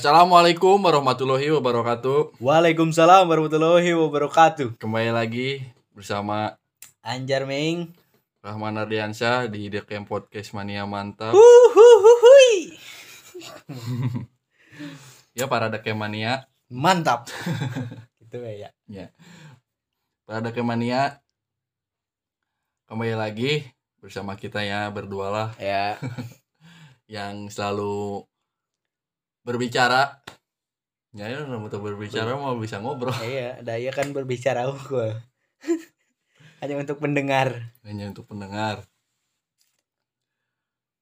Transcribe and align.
Assalamualaikum 0.00 0.80
warahmatullahi 0.80 1.52
wabarakatuh. 1.52 2.40
Waalaikumsalam 2.40 3.28
warahmatullahi 3.28 3.92
wabarakatuh. 3.92 4.80
Kembali 4.80 5.12
lagi 5.12 5.60
bersama 5.92 6.56
Anjar 7.04 7.44
Ming. 7.44 7.92
Rahman 8.40 8.80
Ardiansyah 8.80 9.52
di 9.52 9.68
The 9.68 9.84
Camp 9.84 10.08
Podcast 10.08 10.56
Mania 10.56 10.88
Mantap. 10.88 11.36
Uhuhuhui. 11.36 12.80
Ya 15.36 15.44
para 15.44 15.68
The 15.68 15.84
Camp 15.84 16.00
Mania, 16.00 16.48
Mantap. 16.72 17.28
gitu 18.24 18.40
ya. 18.40 18.72
para 20.24 20.40
The 20.40 20.56
Camp 20.56 20.72
Mania 20.72 21.20
kembali 22.88 23.20
lagi 23.20 23.68
bersama 24.00 24.32
kita 24.32 24.64
ya 24.64 24.88
berdua 24.88 25.28
lah 25.28 25.48
Ya. 25.60 26.00
yang 27.20 27.52
selalu 27.52 28.29
berbicara. 29.50 30.22
Ya, 31.10 31.26
ya 31.26 31.42
untuk 31.42 31.82
berbicara 31.82 32.38
mau 32.38 32.54
bisa 32.54 32.78
ngobrol 32.78 33.10
Iya, 33.26 33.58
daya 33.66 33.90
kan 33.90 34.14
berbicara 34.14 34.62
gua. 34.86 35.18
Hanya 36.62 36.78
untuk 36.78 37.02
mendengar. 37.02 37.72
hanya 37.82 38.12
untuk 38.12 38.28
pendengar. 38.30 38.84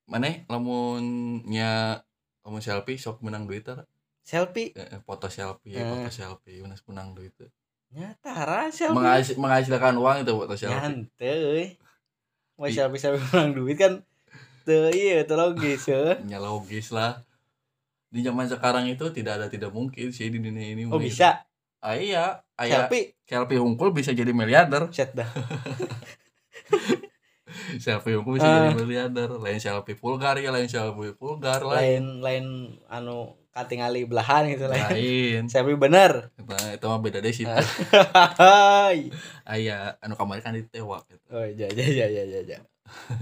Mana 0.09 0.47
lamunnya 0.49 2.01
lamun 2.41 2.63
selfie 2.65 2.97
sok 2.97 3.21
menang 3.21 3.45
duit 3.45 3.67
tara? 3.67 3.85
Selfie. 4.25 4.73
Eh, 4.73 4.87
eh, 4.87 5.01
foto 5.05 5.27
selfie, 5.29 5.77
Eh. 5.77 5.83
foto 5.85 6.09
selfie, 6.09 6.63
mana 6.63 6.79
menang 6.89 7.13
duit 7.13 7.35
teh. 7.37 7.51
Nyata 7.93 8.71
selfie. 8.73 8.95
Menghasil, 8.97 9.35
menghasilkan 9.37 9.95
uang 9.99 10.17
itu 10.25 10.33
foto 10.33 10.55
selfie. 10.57 10.79
Nyantai. 10.79 11.77
Mau 12.57 12.71
selfie 12.71 13.01
selfie 13.03 13.27
menang 13.35 13.53
duit 13.53 13.77
kan 13.77 13.93
tuh 14.63 14.89
iya 14.95 15.27
itu 15.27 15.35
logis 15.35 15.91
ya. 15.91 16.23
Ya 16.25 16.39
logis 16.39 16.89
lah. 16.95 17.27
Di 18.09 18.25
zaman 18.25 18.49
sekarang 18.49 18.89
itu 18.89 19.05
tidak 19.13 19.37
ada 19.37 19.47
tidak 19.53 19.69
mungkin 19.71 20.09
sih 20.09 20.33
di 20.33 20.41
dunia 20.41 20.73
ini. 20.73 20.89
Oh 20.89 20.97
bisa. 20.97 21.45
Ah, 21.79 21.95
iya, 21.95 22.43
aya 22.59 22.91
Selfie. 22.91 23.15
selfie 23.23 23.63
unggul 23.63 23.95
bisa 23.95 24.11
jadi 24.11 24.35
miliarder. 24.35 24.91
Set 24.91 25.15
dah. 25.15 25.29
selfie 27.85 28.19
unggul 28.19 28.41
bisa 28.41 28.49
Ah. 28.49 28.55
jadi 28.67 28.75
miliarder. 28.75 29.31
Lain 29.39 29.61
selfie 29.61 29.95
vulgar 29.95 30.35
ya, 30.41 30.51
lain 30.51 30.67
selfie 30.67 31.15
vulgar 31.15 31.63
lain. 31.63 31.79
Lain 31.79 32.05
lain 32.19 32.45
anu 32.89 33.37
katingali 33.53 34.07
belahan 34.07 34.47
gitu 34.49 34.71
lain. 34.71 34.87
Lain. 34.87 35.43
Selfie 35.53 35.75
bener. 35.75 36.31
Nah, 36.39 36.75
itu 36.75 36.85
mah 36.87 37.01
beda 37.03 37.19
deh 37.19 37.35
sih. 37.35 37.43
Hai. 37.43 39.11
Aya 39.55 39.99
anu 39.99 40.15
kamari 40.15 40.43
kan 40.43 40.55
ditewak 40.55 41.07
gitu. 41.11 41.23
Oh 41.31 41.43
iya 41.43 41.67
iya 41.71 42.07
iya 42.07 42.23
iya. 42.27 42.41
iya. 42.43 42.59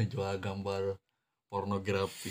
jual 0.06 0.38
gambar 0.38 1.00
pornografi. 1.48 2.30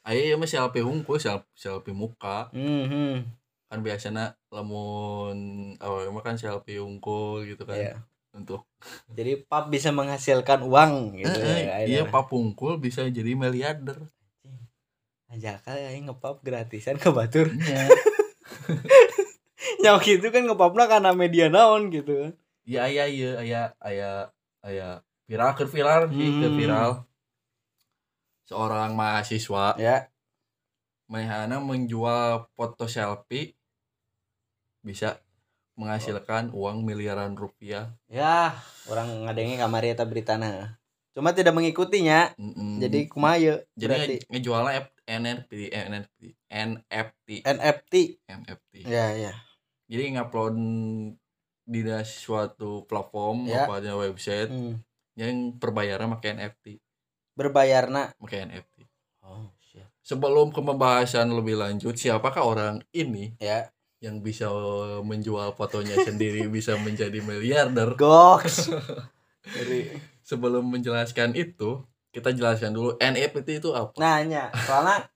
Ayo 0.00 0.40
mah 0.40 0.48
selfie 0.48 0.80
unggul, 0.80 1.20
selfie, 1.20 1.92
muka. 1.92 2.48
Mhm. 2.56 3.28
Kan 3.70 3.78
biasanya 3.84 4.34
lamun 4.48 5.36
awalnya 5.78 6.10
mah 6.10 6.24
kan 6.24 6.34
selfie 6.34 6.80
unggul 6.80 7.44
gitu 7.44 7.62
kan. 7.68 7.76
Iya. 7.76 7.94
Untuk 8.30 8.64
Jadi 9.10 9.42
pap 9.44 9.68
bisa 9.68 9.90
menghasilkan 9.90 10.62
uang 10.62 11.18
gitu 11.18 11.34
Eh, 11.34 11.66
ya. 11.66 11.74
iya 11.84 12.02
Pak 12.06 12.30
Pungkul 12.30 12.78
bisa 12.78 13.02
jadi 13.04 13.34
miliarder. 13.34 13.98
Aja 15.26 15.58
kali 15.60 16.00
ngepap 16.00 16.40
gratisan 16.40 16.96
ke 16.96 17.10
batur. 17.10 17.50
Iya. 17.50 17.86
Yang 19.84 19.98
gitu 20.06 20.26
kan 20.30 20.42
ngepapna 20.44 20.88
karena 20.88 21.10
media 21.12 21.46
naon 21.48 21.90
gitu 21.90 22.12
kan. 22.16 22.32
Iya 22.64 22.82
iya 22.86 23.04
iya 23.06 23.30
aya 23.36 23.62
aya 23.78 24.10
aya 24.62 24.88
viral 25.26 25.52
ke 25.54 25.64
viral 25.66 26.08
sih 26.10 26.30
ke 26.38 26.46
Hmm. 26.48 26.56
viral. 26.56 26.90
Seorang 28.50 28.92
mahasiswa 28.92 29.78
Ya. 29.78 30.10
Manehana 31.06 31.58
menjual 31.58 32.50
foto 32.54 32.86
selfie 32.86 33.54
bisa 34.80 35.18
menghasilkan 35.74 36.50
uang 36.50 36.82
miliaran 36.82 37.34
rupiah. 37.34 37.94
Ya, 38.06 38.54
orang 38.86 39.26
ngadenge 39.26 39.56
kamari 39.56 39.90
eta 39.90 40.04
beritana. 40.04 40.78
Cuma 41.10 41.34
tidak 41.34 41.54
mengikutinya. 41.54 42.34
Mm-mm. 42.38 42.78
Jadi 42.78 43.10
kumaha 43.10 43.36
ye 43.38 43.54
jadi 43.74 43.86
berarti 43.90 44.16
nge- 44.18 44.26
ngejualnya 44.30 44.72
F- 44.80 44.98
NFT 45.10 45.52
NFT 45.74 46.20
NFT 46.46 47.28
NFT. 47.42 47.98
NFT. 48.30 48.72
Ya, 48.86 49.10
ya. 49.10 49.34
Jadi 49.90 50.14
ngupload 50.14 50.54
di 51.66 51.80
suatu 52.06 52.86
platform 52.86 53.50
Ya. 53.50 53.66
apa 53.66 53.82
website 53.96 54.50
Hmm. 54.50 54.78
yang 55.18 55.58
perbayaran 55.58 56.06
pakai 56.14 56.38
NFT, 56.38 56.78
Berbayarna. 57.40 58.12
pakai 58.16 58.44
NFT. 58.44 58.84
Oh, 59.24 59.48
siap. 59.58 59.88
Sebelum 60.00 60.52
ke 60.52 60.60
pembahasan 60.60 61.32
lebih 61.32 61.56
lanjut, 61.56 61.96
siapakah 61.96 62.44
orang 62.44 62.74
ini 62.92 63.32
Ya. 63.40 63.72
yang 63.98 64.20
bisa 64.20 64.52
menjual 65.00 65.52
fotonya 65.52 65.96
sendiri 65.98 66.44
bisa 66.52 66.76
menjadi 66.76 67.16
miliarder? 67.18 67.96
Goks. 67.96 68.68
Dari 69.56 69.88
Sebelum 70.20 70.68
menjelaskan 70.68 71.32
itu, 71.32 71.80
kita 72.10 72.30
jelaskan 72.30 72.70
dulu 72.70 72.94
NFT 72.96 73.58
itu 73.58 73.72
apa. 73.72 73.96
nanya, 73.96 74.52
soalnya 74.62 75.08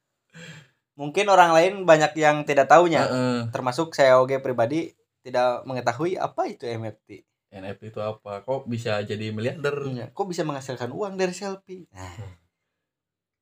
mungkin 0.94 1.26
orang 1.26 1.54
lain 1.54 1.72
banyak 1.84 2.14
yang 2.16 2.42
tidak 2.42 2.66
tahunya. 2.66 3.02
Heeh. 3.04 3.38
Termasuk 3.50 3.94
saya 3.94 4.18
oge 4.18 4.38
pribadi 4.38 4.90
tidak 5.20 5.62
mengetahui 5.64 6.16
apa 6.16 6.46
itu 6.46 6.64
NFT. 6.64 7.22
NFT 7.54 7.94
itu 7.94 8.00
apa? 8.02 8.42
Kok 8.42 8.66
bisa 8.66 8.98
jadi 9.06 9.30
miliarder? 9.30 9.86
Ya, 9.94 10.06
Kok 10.10 10.26
bisa 10.26 10.42
menghasilkan 10.42 10.90
uang 10.90 11.14
dari 11.14 11.30
selfie? 11.30 11.86
Nah, 11.94 12.10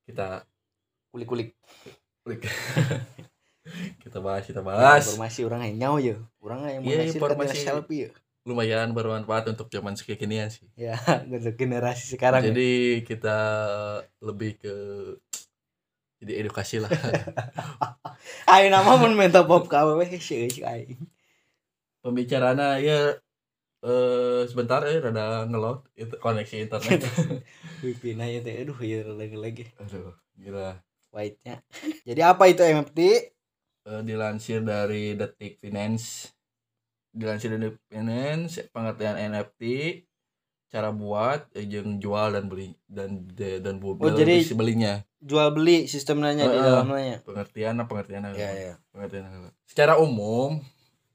Kita 0.05 0.45
kulik-kulik 1.09 1.57
klik. 2.23 2.45
kita 4.03 4.19
bahas, 4.19 4.45
kita 4.45 4.61
bahas. 4.61 5.07
informasi 5.07 5.41
orang 5.47 5.61
yang 5.71 5.77
nyawa 5.79 5.99
ya. 6.03 6.17
Orang 6.43 6.61
yang 6.67 6.83
Iya, 6.85 7.07
menghasilkan 7.09 7.39
dari 7.39 7.51
informasi. 7.51 7.65
selfie 7.65 8.01
ya. 8.07 8.11
Lumayan 8.43 8.91
bermanfaat 8.91 9.55
untuk 9.55 9.71
zaman 9.71 9.95
kekinian 9.95 10.51
sih. 10.51 10.67
Ya, 10.75 10.99
untuk 11.31 11.55
generasi 11.55 12.19
sekarang. 12.19 12.43
ya. 12.43 12.51
Jadi 12.51 13.03
kita 13.07 13.39
lebih 14.19 14.59
ke 14.59 14.75
jadi 16.23 16.47
edukasi 16.47 16.79
lah. 16.83 16.91
Ayo 18.55 18.71
nama 18.71 18.95
mun 18.99 19.15
minta 19.19 19.43
pop 19.43 19.67
ka 19.67 19.83
we 19.87 20.07
sih 20.19 20.47
aing. 20.63 20.99
Pembicaranya 22.03 22.79
ya 22.83 23.15
eh 23.83 24.47
sebentar 24.47 24.79
ya 24.83 25.03
rada 25.03 25.43
ngelot 25.45 25.83
itu 25.93 26.15
koneksi 26.17 26.57
internet. 26.63 27.03
Wifi 27.81 28.15
na 28.15 28.25
ya 28.25 28.39
teh 28.39 28.55
aduh 28.57 28.79
ya 28.79 29.03
lagi 29.05 29.35
lagi 29.35 29.65
Aduh, 29.77 30.15
gila. 30.35 30.79
white-nya. 31.11 31.61
Jadi 32.03 32.21
apa 32.21 32.47
itu 32.47 32.63
NFT? 32.63 32.99
Eh, 33.83 34.03
dilansir 34.03 34.63
dari 34.63 35.13
Detik 35.13 35.59
Finance. 35.59 36.31
Dilansir 37.11 37.51
dari 37.51 37.69
Detik 37.69 37.85
Finance, 37.85 38.65
pengertian 38.71 39.19
NFT, 39.19 39.61
cara 40.69 40.89
buat, 40.89 41.51
eh, 41.53 41.67
jeung 41.67 41.99
jual 41.99 42.33
dan 42.33 42.47
beli 42.47 42.73
dan 42.87 43.27
de- 43.29 43.59
dan 43.59 43.77
bu, 43.77 43.93
Oh, 43.95 44.09
jadi- 44.09 44.41
beli- 44.41 44.57
belinya. 44.57 44.95
Jual 45.19 45.51
beli 45.51 45.85
sistemnya 45.85 46.33
di 46.33 46.41
Heeh. 46.41 46.55
dalamnya. 46.57 47.19
Pengertian 47.21 47.77
apa 47.77 47.87
pengertian 47.87 48.23
apa? 48.25 48.35
Ya 48.35 48.51
ya. 48.55 48.75
pengertian 48.89 49.27
apa? 49.27 49.51
Secara 49.63 49.99
umum, 49.99 50.63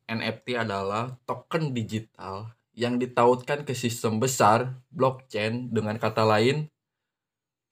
NFT 0.05 0.55
adalah 0.55 1.15
token 1.23 1.71
digital 1.71 2.53
yang 2.77 3.01
ditautkan 3.01 3.65
ke 3.65 3.73
sistem 3.73 4.21
besar 4.21 4.77
blockchain 4.93 5.73
dengan 5.73 5.97
kata 5.97 6.21
lain 6.21 6.69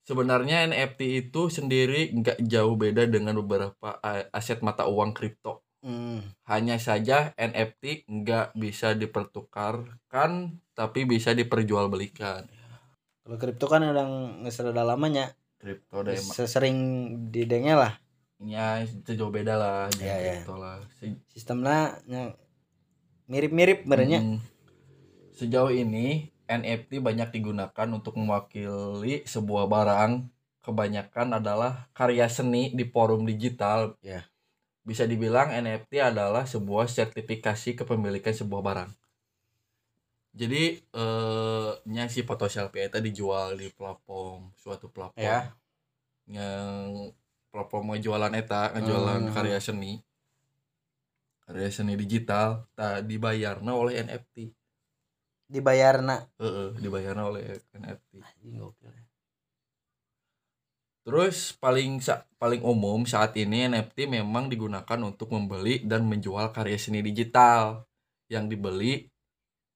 sebenarnya 0.02 0.66
NFT 0.66 1.00
itu 1.24 1.46
sendiri 1.46 2.10
nggak 2.12 2.42
jauh 2.42 2.74
beda 2.74 3.06
dengan 3.06 3.38
beberapa 3.38 3.98
aset 4.30 4.60
mata 4.60 4.86
uang 4.86 5.14
kripto 5.14 5.62
Hmm. 5.86 6.18
hanya 6.50 6.82
saja 6.82 7.30
NFT 7.38 8.10
nggak 8.10 8.58
bisa 8.58 8.98
dipertukarkan 8.98 10.58
tapi 10.74 11.06
bisa 11.06 11.30
diperjualbelikan 11.30 12.42
Kalau 13.22 13.36
kripto 13.38 13.70
kan 13.70 13.86
geus 14.42 14.58
rada 14.58 14.82
lamanya. 14.82 15.30
kripto 15.62 16.02
deh 16.02 16.18
Sesering 16.18 16.78
didenge 17.30 17.78
lah 17.78 17.92
ya 18.42 18.82
itu 18.82 19.14
jauh 19.14 19.30
beda 19.30 19.54
lah 19.54 19.86
Ya, 20.02 20.18
ya. 20.18 20.42
lah 20.50 20.82
sistemnya 21.30 22.02
nya 22.10 22.34
mirip-mirip 23.30 23.86
merenya. 23.86 24.26
Mm. 24.26 24.38
Sejauh 25.36 25.68
ini 25.68 26.32
NFT 26.48 27.04
banyak 27.04 27.28
digunakan 27.28 27.88
untuk 27.92 28.16
mewakili 28.16 29.20
sebuah 29.28 29.68
barang. 29.68 30.32
Kebanyakan 30.64 31.38
adalah 31.38 31.86
karya 31.92 32.26
seni 32.26 32.72
di 32.72 32.88
forum 32.88 33.28
digital. 33.28 33.94
Ya. 34.00 34.24
Bisa 34.82 35.04
dibilang 35.04 35.52
NFT 35.52 36.00
adalah 36.00 36.48
sebuah 36.48 36.88
sertifikasi 36.88 37.76
kepemilikan 37.76 38.32
sebuah 38.32 38.62
barang. 38.64 38.90
Jadi 40.36 40.80
eh 40.80 41.70
nya 41.88 42.04
si 42.12 42.20
foto 42.24 42.48
selfie 42.48 42.88
itu 42.88 42.98
dijual 43.00 43.56
di 43.56 43.68
platform 43.72 44.52
suatu 44.56 44.88
platform 44.92 45.20
Ya. 45.20 45.52
yang 46.28 47.12
platform 47.48 47.96
ngejualan 47.96 48.32
eta 48.36 48.72
ngejualan 48.76 49.20
Hmm. 49.28 49.32
karya 49.32 49.56
seni 49.62 49.96
karya 51.46 51.70
seni 51.72 51.94
digital 51.96 52.68
tak 52.76 53.06
dibayarna 53.08 53.72
oleh 53.72 53.96
NFT 54.02 54.50
Dibayarna. 55.46 56.26
Heeh, 56.42 56.74
dibayarna 56.82 57.22
oleh 57.30 57.58
NFT 57.70 58.10
gokil. 58.58 58.90
Terus 61.06 61.54
paling 61.62 62.02
sa- 62.02 62.26
paling 62.34 62.66
umum 62.66 63.06
saat 63.06 63.30
ini 63.38 63.70
NFT 63.70 64.10
memang 64.10 64.50
digunakan 64.50 64.98
untuk 65.06 65.30
membeli 65.30 65.86
dan 65.86 66.02
menjual 66.02 66.50
karya 66.50 66.74
seni 66.82 66.98
digital 66.98 67.86
yang 68.26 68.50
dibeli 68.50 69.06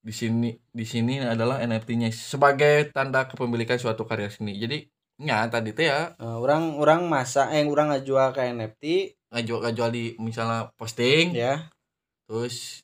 di 0.02 0.10
sini 0.10 0.50
di 0.74 0.82
sini 0.82 1.22
adalah 1.22 1.62
NFT-nya 1.62 2.10
sebagai 2.10 2.90
tanda 2.90 3.30
kepemilikan 3.30 3.78
suatu 3.78 4.02
karya 4.10 4.26
seni. 4.26 4.58
Jadi 4.58 4.82
ya 5.22 5.46
tadi 5.46 5.70
teh 5.70 5.86
ya 5.86 6.18
Eh, 6.18 6.36
orang 6.40 6.80
orang 6.82 7.06
masa 7.06 7.52
eh 7.54 7.62
orang 7.62 7.94
ngajual 7.94 8.34
ke 8.34 8.40
NFT 8.50 8.84
ngajual 9.30 9.58
ngajual 9.70 9.90
di 9.94 10.04
misalnya 10.18 10.72
posting 10.74 11.36
ya 11.36 11.70
terus 12.26 12.82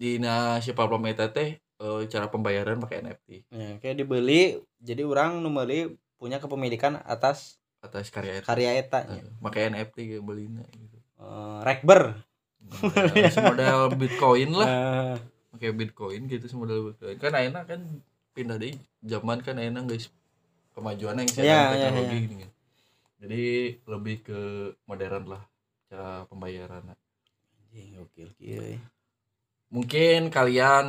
di 0.00 0.16
na 0.22 0.62
si 0.64 0.70
platform 0.72 1.10
eta 1.10 1.28
teh 1.34 1.58
eh, 1.78 2.02
cara 2.10 2.26
pembayaran 2.28 2.78
pakai 2.82 3.06
NFT 3.06 3.28
ya 3.50 3.70
kayak 3.78 3.96
dibeli 4.02 4.58
jadi 4.82 5.02
orang 5.06 5.38
nu 5.42 5.50
meuli 5.50 5.94
punya 6.18 6.42
kepemilikan 6.42 6.98
atas 7.06 7.58
atas 7.78 8.10
karya 8.10 8.42
eta. 8.42 8.46
karya 8.50 8.70
eta. 8.82 8.98
Eh, 9.06 9.22
pakai 9.38 9.70
NFT 9.70 9.96
gitu 10.18 10.22
belinya 10.26 10.66
gitu. 10.66 10.98
Eh, 10.98 11.58
Rekber 11.62 12.18
Model, 12.58 13.30
semodel 13.34 13.80
Bitcoin 13.94 14.50
lah 14.50 14.68
pakai 15.54 15.70
Bitcoin 15.72 16.26
gitu 16.26 16.50
semodel 16.50 16.90
Bitcoin 16.90 17.16
kan 17.22 17.32
enak 17.38 17.64
kan 17.70 17.80
pindah 18.34 18.58
deh 18.58 18.74
zaman 19.06 19.38
kan 19.40 19.56
enak 19.56 19.86
guys 19.86 20.10
kemajuan 20.74 21.22
yang 21.22 21.30
saya 21.30 21.46
iya, 21.46 21.60
teknologi 21.74 22.14
iya. 22.14 22.22
gini 22.22 22.36
kan. 22.38 22.50
jadi 23.18 23.44
lebih 23.86 24.16
ke 24.26 24.40
modern 24.86 25.24
lah 25.26 25.42
cara 25.88 26.26
pembayaran 26.28 26.82
anjing 26.92 27.98
kieu 28.14 28.30
eh. 28.42 28.78
Mungkin 29.68 30.32
kalian 30.32 30.86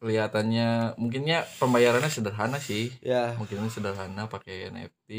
kelihatannya 0.00 0.96
mungkinnya 0.96 1.44
pembayarannya 1.60 2.08
sederhana 2.08 2.56
sih. 2.56 2.90
Ya. 3.04 3.36
Mungkin 3.36 3.68
sederhana 3.68 4.26
pakai 4.26 4.72
NFT 4.72 5.10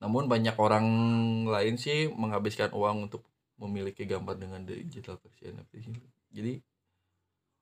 namun 0.00 0.32
banyak 0.32 0.56
orang 0.56 0.86
lain 1.44 1.76
sih 1.76 2.08
menghabiskan 2.08 2.72
uang 2.72 3.12
untuk 3.12 3.28
memiliki 3.60 4.08
gambar 4.08 4.40
dengan 4.40 4.64
digital 4.64 5.20
versi 5.20 5.52
NFT 5.52 5.72
jadi 6.32 6.56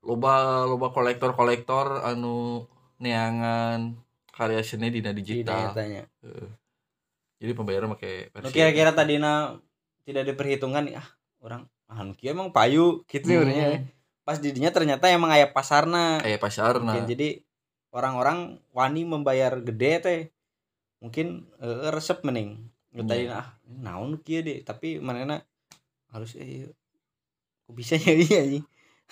loba 0.07 0.63
loba 0.63 0.95
kolektor 0.95 1.35
kolektor 1.35 2.07
anu 2.07 2.63
neangan 3.03 3.99
karya 4.31 4.63
seni 4.63 4.95
dina 4.95 5.11
di 5.11 5.27
digital. 5.27 5.75
Heeh. 5.75 6.49
jadi 7.43 7.53
pembayaran 7.59 7.91
pakai 7.99 8.31
versi 8.31 8.55
kira-kira 8.55 8.95
tadina 8.95 9.59
tidak 10.07 10.31
diperhitungkan 10.31 10.95
ah 10.95 11.09
orang 11.43 11.67
kieu 12.17 12.33
emang 12.37 12.53
payu 12.53 13.03
gitu 13.09 13.33
Hmm. 13.33 13.89
pas 14.23 14.37
didinya 14.37 14.69
ternyata 14.69 15.09
emang 15.09 15.33
aya 15.33 15.49
pasarna 15.49 16.21
kayak 16.21 16.41
pasar 16.41 16.77
nah 16.79 16.93
mungkin 16.93 17.09
jadi 17.09 17.29
orang-orang 17.97 18.61
wani 18.77 19.09
membayar 19.09 19.57
gede 19.65 19.93
teh 20.05 20.21
mungkin 21.01 21.49
eh, 21.65 21.89
resep 21.89 22.21
mending 22.25 22.69
Iya. 22.93 23.05
tadi 23.05 23.25
ah 23.29 23.47
naon 23.69 24.21
kieu 24.25 24.41
deh 24.45 24.65
tapi 24.65 25.01
manehna 25.01 25.45
harus 26.13 26.37
eh 26.37 26.69
kok 27.65 27.75
bisa 27.77 27.95
ya 28.01 28.13
iya 28.17 28.41
anjing 28.45 28.67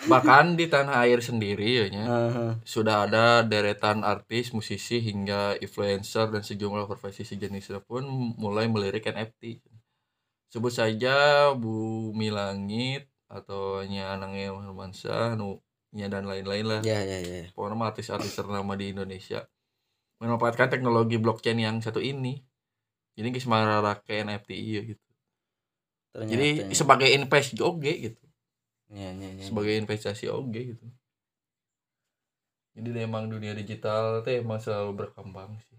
bahkan 0.05 0.53
di 0.53 0.69
tanah 0.69 1.09
air 1.09 1.17
sendiri 1.25 1.81
ya 1.81 1.85
nya, 1.89 2.03
Heeh. 2.05 2.51
sudah 2.61 3.09
ada 3.09 3.41
deretan 3.41 4.05
artis, 4.05 4.53
musisi 4.53 5.01
hingga 5.01 5.57
influencer 5.57 6.29
dan 6.29 6.45
sejumlah 6.45 6.85
profesi 6.85 7.25
sejenisnya 7.25 7.81
pun 7.81 8.05
mulai 8.37 8.69
melirik 8.69 9.09
NFT. 9.09 9.57
Sebut 10.57 10.73
saja 10.73 11.15
Bumi 11.53 12.33
Langit 12.33 13.05
atau 13.29 13.85
Nya 13.85 14.17
Anangnya 14.17 14.49
Hermansyah, 14.57 15.37
nu 15.37 15.61
nya 15.93 16.09
dan 16.09 16.25
lain-lain 16.25 16.65
lah. 16.65 16.81
ya 16.81 16.99
ya 17.05 17.21
ya 17.21 17.53
Pokoknya 17.53 17.75
mah 17.77 17.87
artis-artis 17.93 18.33
ternama 18.33 18.73
di 18.73 18.91
Indonesia 18.91 19.45
memanfaatkan 20.17 20.73
teknologi 20.73 21.21
blockchain 21.21 21.61
yang 21.61 21.77
satu 21.79 22.01
ini. 22.01 22.41
Jadi 23.13 23.27
geus 23.33 23.45
mararake 23.45 24.25
NFT 24.25 24.49
iya 24.57 24.81
gitu. 24.93 25.07
ternyata 26.17 26.33
Jadi 26.33 26.47
sebagai 26.73 27.09
invest 27.13 27.53
oge 27.61 27.93
gitu. 28.09 28.23
ya, 28.89 29.13
ya, 29.13 29.29
ya. 29.37 29.43
sebagai 29.45 29.77
investasi 29.77 30.25
oge 30.33 30.73
gitu 30.73 30.85
jadi 32.77 33.09
emang 33.09 33.25
dunia 33.25 33.57
digital 33.57 34.21
teh 34.21 34.37
emang 34.37 34.61
selalu 34.61 35.05
berkembang 35.05 35.57
sih 35.65 35.77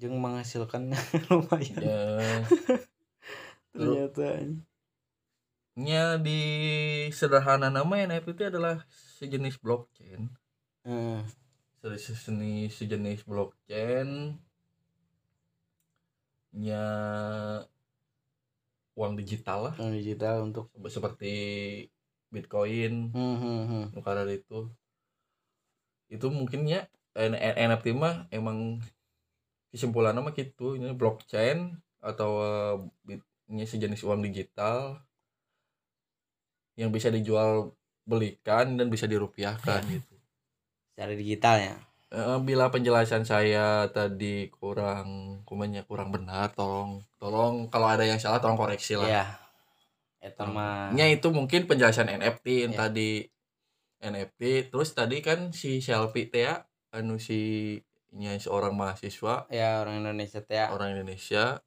jeung 0.00 0.20
menghasilkan 0.20 0.92
lumayan 1.32 1.76
ya 1.80 2.00
ternyata 3.72 4.26
nya 5.78 6.18
di 6.18 6.40
sederhana 7.14 7.72
nama 7.72 7.94
NFT 7.94 8.52
adalah 8.52 8.84
sejenis 9.16 9.56
blockchain. 9.62 10.28
Heeh. 10.84 11.22
sejenis 11.80 12.74
sejenis 12.76 13.24
blockchain. 13.24 14.36
Nya 16.52 16.84
uang 18.98 19.14
digital 19.16 19.70
lah. 19.70 19.74
Uang 19.80 19.96
digital 19.96 20.44
untuk 20.44 20.68
seperti 20.90 21.32
Bitcoin 22.28 23.14
hmm, 23.14 23.36
hmm, 23.40 23.62
hmm. 23.94 24.28
itu. 24.28 24.68
Itu 26.10 26.26
mungkinnya 26.28 26.90
NFT 27.16 27.94
mah 27.94 28.26
emang 28.34 28.82
kesimpulannya 29.72 30.20
mah 30.20 30.34
gitu. 30.36 30.76
Ini 30.76 30.92
blockchain 30.92 31.78
atau 32.02 32.30
eh, 32.42 32.76
bit- 33.06 33.29
ini 33.50 33.66
sejenis 33.66 34.06
uang 34.06 34.22
digital 34.22 35.02
yang 36.78 36.94
bisa 36.94 37.10
dijual 37.10 37.74
belikan 38.06 38.78
dan 38.78 38.86
bisa 38.88 39.04
dirupiahkan 39.10 39.82
gitu. 39.90 40.14
Secara 40.94 41.12
digital 41.18 41.56
ya? 41.58 41.76
Bila 42.42 42.70
penjelasan 42.74 43.22
saya 43.22 43.86
tadi 43.94 44.50
kurang 44.50 45.40
kumanya 45.46 45.86
kurang 45.86 46.10
benar 46.10 46.50
tolong 46.54 47.02
tolong 47.22 47.70
kalau 47.70 47.86
ada 47.86 48.02
yang 48.02 48.18
salah 48.18 48.42
tolong 48.42 48.58
koreksi 48.58 48.98
lah. 48.98 49.06
Ya 49.10 49.26
eta 50.20 50.44
mah. 50.44 50.92
Nya 50.92 51.08
itu 51.08 51.32
mungkin 51.32 51.64
penjelasan 51.64 52.12
NFT 52.12 52.68
yang 52.68 52.74
Ya. 52.76 52.80
tadi. 52.86 53.10
NFT 54.00 54.72
terus 54.72 54.96
tadi 54.96 55.20
kan 55.20 55.52
si 55.52 55.84
Selfie 55.84 56.32
teh 56.32 56.48
ya, 56.48 56.64
anu 56.88 57.20
si 57.20 57.76
nya 58.16 58.32
seorang 58.40 58.72
mahasiswa. 58.72 59.44
Ya 59.52 59.80
orang 59.84 60.00
Indonesia 60.04 60.40
teh 60.40 60.56
ya. 60.56 60.72
orang 60.72 60.96
Indonesia 60.96 61.60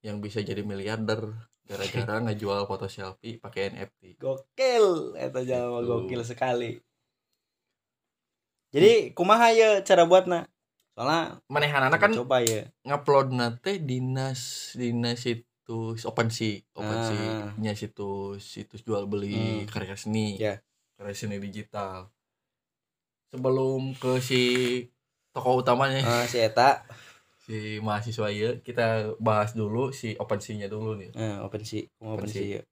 yang 0.00 0.18
bisa 0.18 0.38
jadi 0.40 0.60
miliarder 0.60 1.34
gara-gara 1.64 2.16
ngejual 2.24 2.64
foto 2.64 2.86
selfie 2.86 3.36
pakai 3.36 3.72
NFT. 3.72 4.16
gokil 4.16 4.86
eta 5.14 5.42
jalma 5.42 5.78
Gitu. 5.78 5.88
gokil 5.88 6.22
sekali 6.22 6.70
jadi 8.68 9.12
kumaha 9.12 9.48
ya 9.50 9.80
cara 9.80 10.04
buatna 10.04 10.44
soalnya 10.92 11.40
Manehanana 11.46 11.96
kan 11.96 12.12
coba 12.12 12.42
ya 12.42 12.68
ngupload 12.82 13.30
nate 13.30 13.78
dinas 13.78 14.72
dinas 14.74 15.22
situs 15.22 16.02
OpenSea, 16.02 16.64
Ah. 16.72 16.78
OpenSea 16.78 17.32
nya 17.56 17.72
situs 17.72 18.42
situs 18.42 18.82
jual 18.82 19.04
beli 19.04 19.36
Hmm. 19.62 19.68
karya 19.68 19.94
seni. 19.94 20.36
Ya. 20.36 20.58
Karya 20.96 21.14
seni 21.14 21.38
digital. 21.38 22.10
Sebelum 23.28 23.92
ke 23.94 24.18
si 24.18 24.40
tokoh 25.30 25.60
utamanya 25.60 26.00
Ah, 26.02 26.24
si 26.24 26.40
eta 26.40 26.82
si 27.48 27.80
mahasiswa 27.80 28.28
ya 28.28 28.60
kita 28.60 29.16
bahas 29.16 29.56
dulu 29.56 29.88
si 29.88 30.12
OpenSea-nya 30.20 30.68
dulu 30.68 31.00
nih. 31.00 31.16
eh, 31.16 31.36
open 31.40 31.64
sih 31.64 31.88
open 32.04 32.28
OpenSea. 32.28 32.60
ya. 32.60 32.62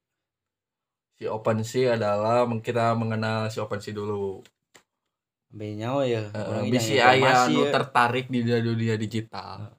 Si 1.16 1.24
OpenSea 1.24 1.96
adalah 1.96 2.44
kita 2.60 2.92
mengenal 2.92 3.48
si 3.48 3.56
OpenSea 3.56 3.96
dulu. 3.96 4.44
Sampai 5.48 5.80
nyawa 5.80 6.04
ya 6.04 6.28
Uh, 6.28 6.44
orang 6.52 6.68
bisi 6.68 7.00
yang 7.00 7.08
aya 7.08 7.16
informasi 7.16 7.52
nu 7.56 7.62
ya. 7.64 7.70
tertarik 7.72 8.26
di 8.28 8.38
dunia, 8.44 8.60
dunia 8.60 8.94
digital. 9.00 9.72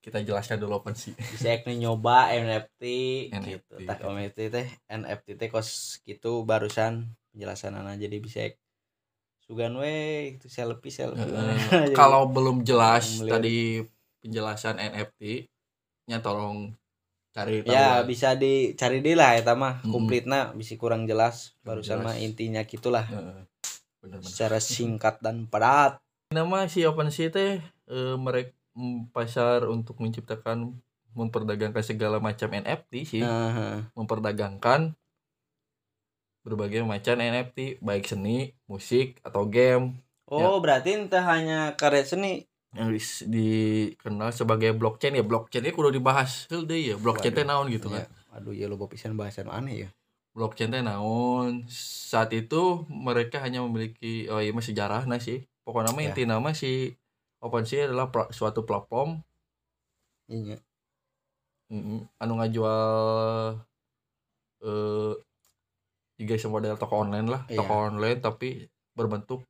Kita 0.00 0.24
jelaskan 0.24 0.56
dulu 0.56 0.80
OpenSea. 0.80 1.12
bisa 1.36 1.48
ek 1.52 1.68
nih 1.68 1.84
nyoba 1.84 2.32
NFT, 2.32 2.82
gitu 3.28 3.76
NFT. 3.76 3.84
tak 3.84 4.00
NFT 4.08 4.38
teh 4.48 4.66
NFT 4.88 5.28
teh 5.36 5.48
kos 5.52 6.00
gitu 6.00 6.48
barusan 6.48 7.12
penjelasan 7.36 7.76
anak 7.76 8.00
jadi 8.00 8.16
bisa 8.24 8.40
ek 8.48 8.56
sugan 9.44 9.76
we 9.76 10.40
itu 10.40 10.48
selfie 10.48 10.88
selfie. 10.88 11.20
Jadi, 11.68 11.92
Kalau 11.92 12.24
belum 12.32 12.64
jelas 12.64 13.20
tadi 13.20 13.84
penjelasan 14.24 14.80
NFT, 14.80 15.44
nya 16.08 16.24
tolong 16.24 16.72
cari 17.30 17.60
tahu. 17.60 17.74
ya 17.74 18.00
lah. 18.00 18.06
bisa 18.06 18.32
dicari 18.32 19.04
deh 19.04 19.12
lah 19.12 19.36
eta 19.36 19.52
mah 19.52 19.82
Mm-mm. 19.82 19.90
komplitna 19.90 20.54
bisa 20.54 20.78
kurang 20.78 21.04
jelas 21.04 21.52
jelas. 21.60 22.00
mah 22.00 22.16
intinya 22.16 22.62
gitulah 22.62 23.04
Heeh. 23.04 23.44
Bener-bener. 24.00 24.24
secara 24.24 24.58
singkat 24.58 25.18
dan 25.20 25.44
padat 25.44 25.98
Nama 26.30 26.66
si 26.66 26.82
OpenSea 26.82 27.28
teh 27.30 27.58
eh, 27.60 28.16
mereka 28.16 28.54
pasar 29.10 29.66
untuk 29.66 29.98
menciptakan 29.98 30.74
memperdagangkan 31.14 31.78
segala 31.78 32.18
macam 32.18 32.50
NFT 32.50 32.92
sih, 33.06 33.22
Heeh. 33.22 33.86
memperdagangkan 33.94 34.94
berbagai 36.42 36.82
macam 36.84 37.16
NFT 37.16 37.80
baik 37.80 38.04
seni, 38.04 38.52
musik 38.66 39.18
atau 39.22 39.48
game 39.48 39.96
oh 40.28 40.58
berarti 40.60 40.96
entah 40.96 41.24
hanya 41.24 41.72
karya 41.74 42.04
seni 42.04 42.44
yang 42.74 42.90
dis- 42.90 43.22
dikenal 43.26 44.34
sebagai 44.34 44.74
blockchain 44.74 45.14
ya. 45.14 45.22
Blockchain 45.22 45.62
itu 45.62 45.74
kudu 45.74 45.94
dibahas 45.94 46.50
Heuh 46.50 46.66
deui 46.66 46.90
ya. 46.90 46.96
Blockchain 46.98 47.32
teh 47.34 47.46
naon 47.46 47.70
gitu 47.70 47.86
Ya, 47.90 48.04
kan 48.04 48.06
aduh 48.34 48.50
ya 48.50 48.66
lo 48.66 48.74
pisan 48.90 49.14
bahasan 49.14 49.46
aneh 49.46 49.86
ya. 49.86 49.88
Blockchain 50.34 50.74
teh 50.74 50.82
naon. 50.82 51.64
Saat 51.70 52.34
itu 52.34 52.82
mereka 52.90 53.38
hanya 53.38 53.62
memiliki 53.62 54.26
oh 54.26 54.42
iya 54.42 54.50
mah 54.50 54.64
sejarah 54.66 55.06
nah 55.06 55.22
sih. 55.22 55.46
Pokoknya 55.62 55.94
mah 55.94 56.02
Ya. 56.02 56.10
inti 56.12 56.22
nama 56.26 56.50
si 56.52 56.92
OpenSea 57.38 57.86
adalah 57.88 58.10
pla- 58.10 58.30
suatu 58.34 58.66
platform. 58.66 59.22
Iya. 60.26 60.58
mm, 61.72 62.20
anu 62.20 62.32
ngajual 62.40 63.60
eh 64.64 65.14
juga 66.14 66.34
model 66.48 66.74
toko 66.78 66.94
online 67.04 67.28
lah. 67.28 67.42
Iya. 67.50 67.58
toko 67.62 67.74
online 67.92 68.18
tapi 68.22 68.64
berbentuk 68.94 69.42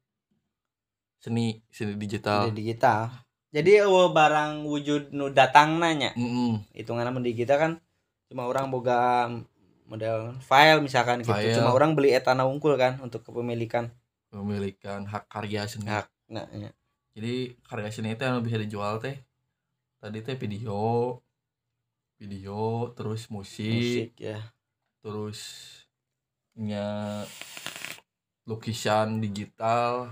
seni 1.25 1.65
seni 1.73 1.97
digital 1.97 2.53
Di 2.53 2.61
digital. 2.61 3.09
Jadi 3.49 3.81
eueuh 3.81 4.13
barang 4.13 4.69
wujud 4.69 5.17
nu 5.17 5.33
datang 5.33 5.81
nanya. 5.81 6.13
Mm-mm. 6.21 6.61
Hitunganna 6.77 7.09
mun 7.09 7.25
digital 7.25 7.57
kan 7.57 7.73
cuma 8.29 8.45
orang 8.45 8.69
boga 8.69 9.33
model 9.89 10.37
file 10.45 10.85
misalkan 10.85 11.25
gitu. 11.25 11.33
File. 11.33 11.57
Cuma 11.57 11.73
orang 11.73 11.97
beli 11.97 12.13
etana 12.13 12.45
unggul 12.45 12.77
kan 12.77 13.01
untuk 13.01 13.25
kepemilikan 13.25 13.89
memilikan 14.35 15.07
hak 15.07 15.31
karya 15.31 15.65
seni 15.71 15.87
hak. 15.87 16.11
Nah, 16.35 16.45
iya. 16.51 16.75
jadi 17.15 17.55
karya 17.71 17.89
seni 17.95 18.19
itu 18.19 18.27
yang 18.27 18.43
bisa 18.43 18.59
dijual 18.59 18.99
teh 18.99 19.23
tadi 20.03 20.19
teh 20.21 20.35
video 20.35 21.21
video 22.19 22.91
terus 22.93 23.31
musik, 23.31 23.71
musik 23.71 24.13
ya. 24.19 24.41
terus 24.99 25.41
nya 26.59 27.23
lukisan 28.45 29.23
digital 29.23 30.11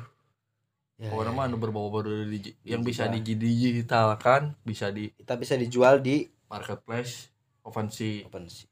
Ya, 1.02 1.10
pokoknya 1.10 1.34
ya, 1.34 1.36
mah 1.36 1.44
ya. 1.44 1.48
anu 1.50 1.56
berbau-bau 1.58 2.02
dari 2.06 2.26
digi- 2.30 2.54
yang 2.62 2.86
bisa 2.86 3.10
Digital. 3.10 3.42
didigitalkan 3.42 4.42
bisa 4.62 4.94
di 4.94 5.10
Kita 5.18 5.34
bisa 5.34 5.58
dijual 5.58 5.98
di 5.98 6.30
marketplace 6.46 7.26
OpenSea 7.66 8.30
OpenSea. 8.30 8.70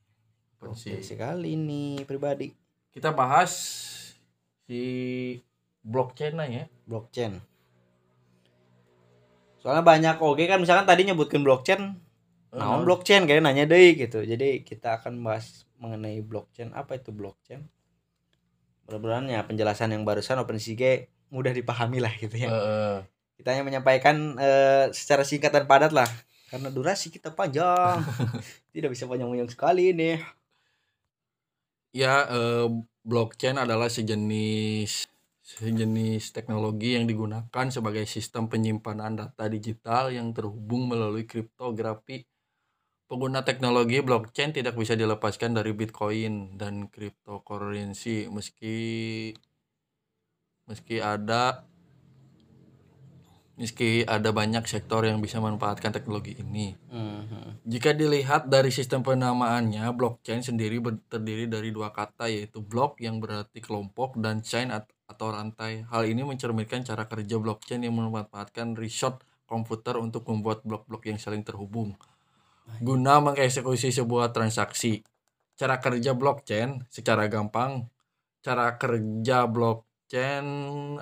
OpenSea 0.63 1.03
sekali 1.03 1.59
nih 1.59 2.07
pribadi 2.07 2.55
kita 2.95 3.11
bahas 3.11 3.51
si 4.71 4.81
blockchain 5.83 6.39
ya 6.47 6.65
blockchain. 6.87 7.35
Soalnya 9.59 9.83
banyak 9.83 10.17
oke 10.23 10.47
kan 10.47 10.63
misalkan 10.63 10.87
tadi 10.87 11.05
nyebutkan 11.05 11.43
blockchain, 11.43 11.99
naon 12.55 12.87
blockchain 12.87 13.27
kayak 13.27 13.43
nanya 13.43 13.67
deh 13.67 13.93
gitu. 13.99 14.23
Jadi 14.23 14.63
kita 14.63 15.03
akan 15.03 15.19
bahas 15.21 15.67
mengenai 15.83 16.23
blockchain. 16.25 16.73
Apa 16.73 16.97
itu 16.97 17.11
blockchain? 17.13 17.67
Mudah-mudahan 18.87 19.27
ya 19.29 19.41
penjelasan 19.45 19.93
yang 19.93 20.03
barusan 20.07 20.41
OpenSea 20.41 21.11
mudah 21.31 21.55
dipahami 21.55 22.03
lah 22.03 22.13
gitu 22.19 22.35
ya. 22.35 22.51
Heeh. 22.51 22.97
Kita 23.41 23.57
hanya 23.57 23.65
menyampaikan 23.65 24.37
eh, 24.37 24.93
secara 24.93 25.25
singkat 25.25 25.55
dan 25.55 25.65
padat 25.65 25.95
lah. 25.95 26.07
Karena 26.51 26.69
durasi 26.69 27.09
kita 27.09 27.33
panjang. 27.33 28.03
Tidak 28.75 28.91
bisa 28.91 29.07
panjang-panjang 29.07 29.51
sekali 29.51 29.95
nih. 29.95 30.19
ya 31.91 32.23
eh, 32.31 32.71
blockchain 33.03 33.59
adalah 33.59 33.91
sejenis 33.91 35.11
sejenis 35.43 36.31
teknologi 36.31 36.95
yang 36.95 37.11
digunakan 37.11 37.67
sebagai 37.75 38.07
sistem 38.07 38.47
penyimpanan 38.47 39.19
data 39.19 39.51
digital 39.51 40.15
yang 40.15 40.31
terhubung 40.31 40.87
melalui 40.87 41.27
kriptografi. 41.27 42.23
Pengguna 43.11 43.43
teknologi 43.43 43.99
blockchain 43.99 44.55
tidak 44.55 44.79
bisa 44.79 44.95
dilepaskan 44.95 45.59
dari 45.59 45.75
Bitcoin 45.75 46.55
dan 46.55 46.87
cryptocurrency 46.87 48.31
meski 48.31 48.77
meski 50.71 51.03
ada 51.03 51.67
meski 53.59 54.07
ada 54.07 54.31
banyak 54.31 54.65
sektor 54.65 55.05
yang 55.05 55.19
bisa 55.19 55.43
memanfaatkan 55.43 55.91
teknologi 55.93 56.39
ini. 56.39 56.79
Mhm. 56.89 57.67
Jika 57.67 57.93
dilihat 57.93 58.49
dari 58.49 58.73
sistem 58.73 59.05
penamaannya, 59.05 59.85
blockchain 59.93 60.41
sendiri 60.41 60.81
terdiri 61.11 61.45
dari 61.45 61.69
dua 61.75 61.93
kata 61.93 62.31
yaitu 62.31 62.63
block 62.63 63.03
yang 63.03 63.19
berarti 63.21 63.59
kelompok 63.61 64.17
dan 64.17 64.41
chain 64.41 64.73
at- 64.73 64.89
atau 65.05 65.35
rantai. 65.35 65.85
Hal 65.91 66.09
ini 66.09 66.25
mencerminkan 66.25 66.87
cara 66.87 67.05
kerja 67.05 67.37
blockchain 67.37 67.85
yang 67.85 67.99
memanfaatkan 67.99 68.79
resort 68.79 69.27
komputer 69.45 69.99
untuk 69.99 70.25
membuat 70.31 70.63
blok-blok 70.63 71.11
yang 71.11 71.19
saling 71.19 71.43
terhubung 71.43 71.99
guna 72.79 73.19
mengeksekusi 73.19 73.91
sebuah 73.91 74.31
transaksi. 74.31 75.03
Cara 75.59 75.83
kerja 75.83 76.15
blockchain 76.15 76.87
secara 76.87 77.27
gampang, 77.27 77.91
cara 78.41 78.79
kerja 78.79 79.45
blockchain 80.11 80.47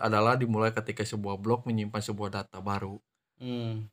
adalah 0.05 0.37
dimulai 0.37 0.69
ketika 0.69 1.01
sebuah 1.01 1.41
blok 1.41 1.65
menyimpan 1.65 2.05
sebuah 2.05 2.29
data 2.29 2.61
baru 2.61 3.01
Hmm. 3.39 3.87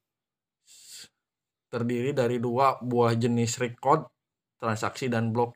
terdiri 1.69 2.17
dari 2.17 2.41
dua 2.41 2.81
buah 2.81 3.13
jenis 3.13 3.61
record, 3.61 4.09
transaksi, 4.57 5.05
dan 5.05 5.29
blok. 5.29 5.53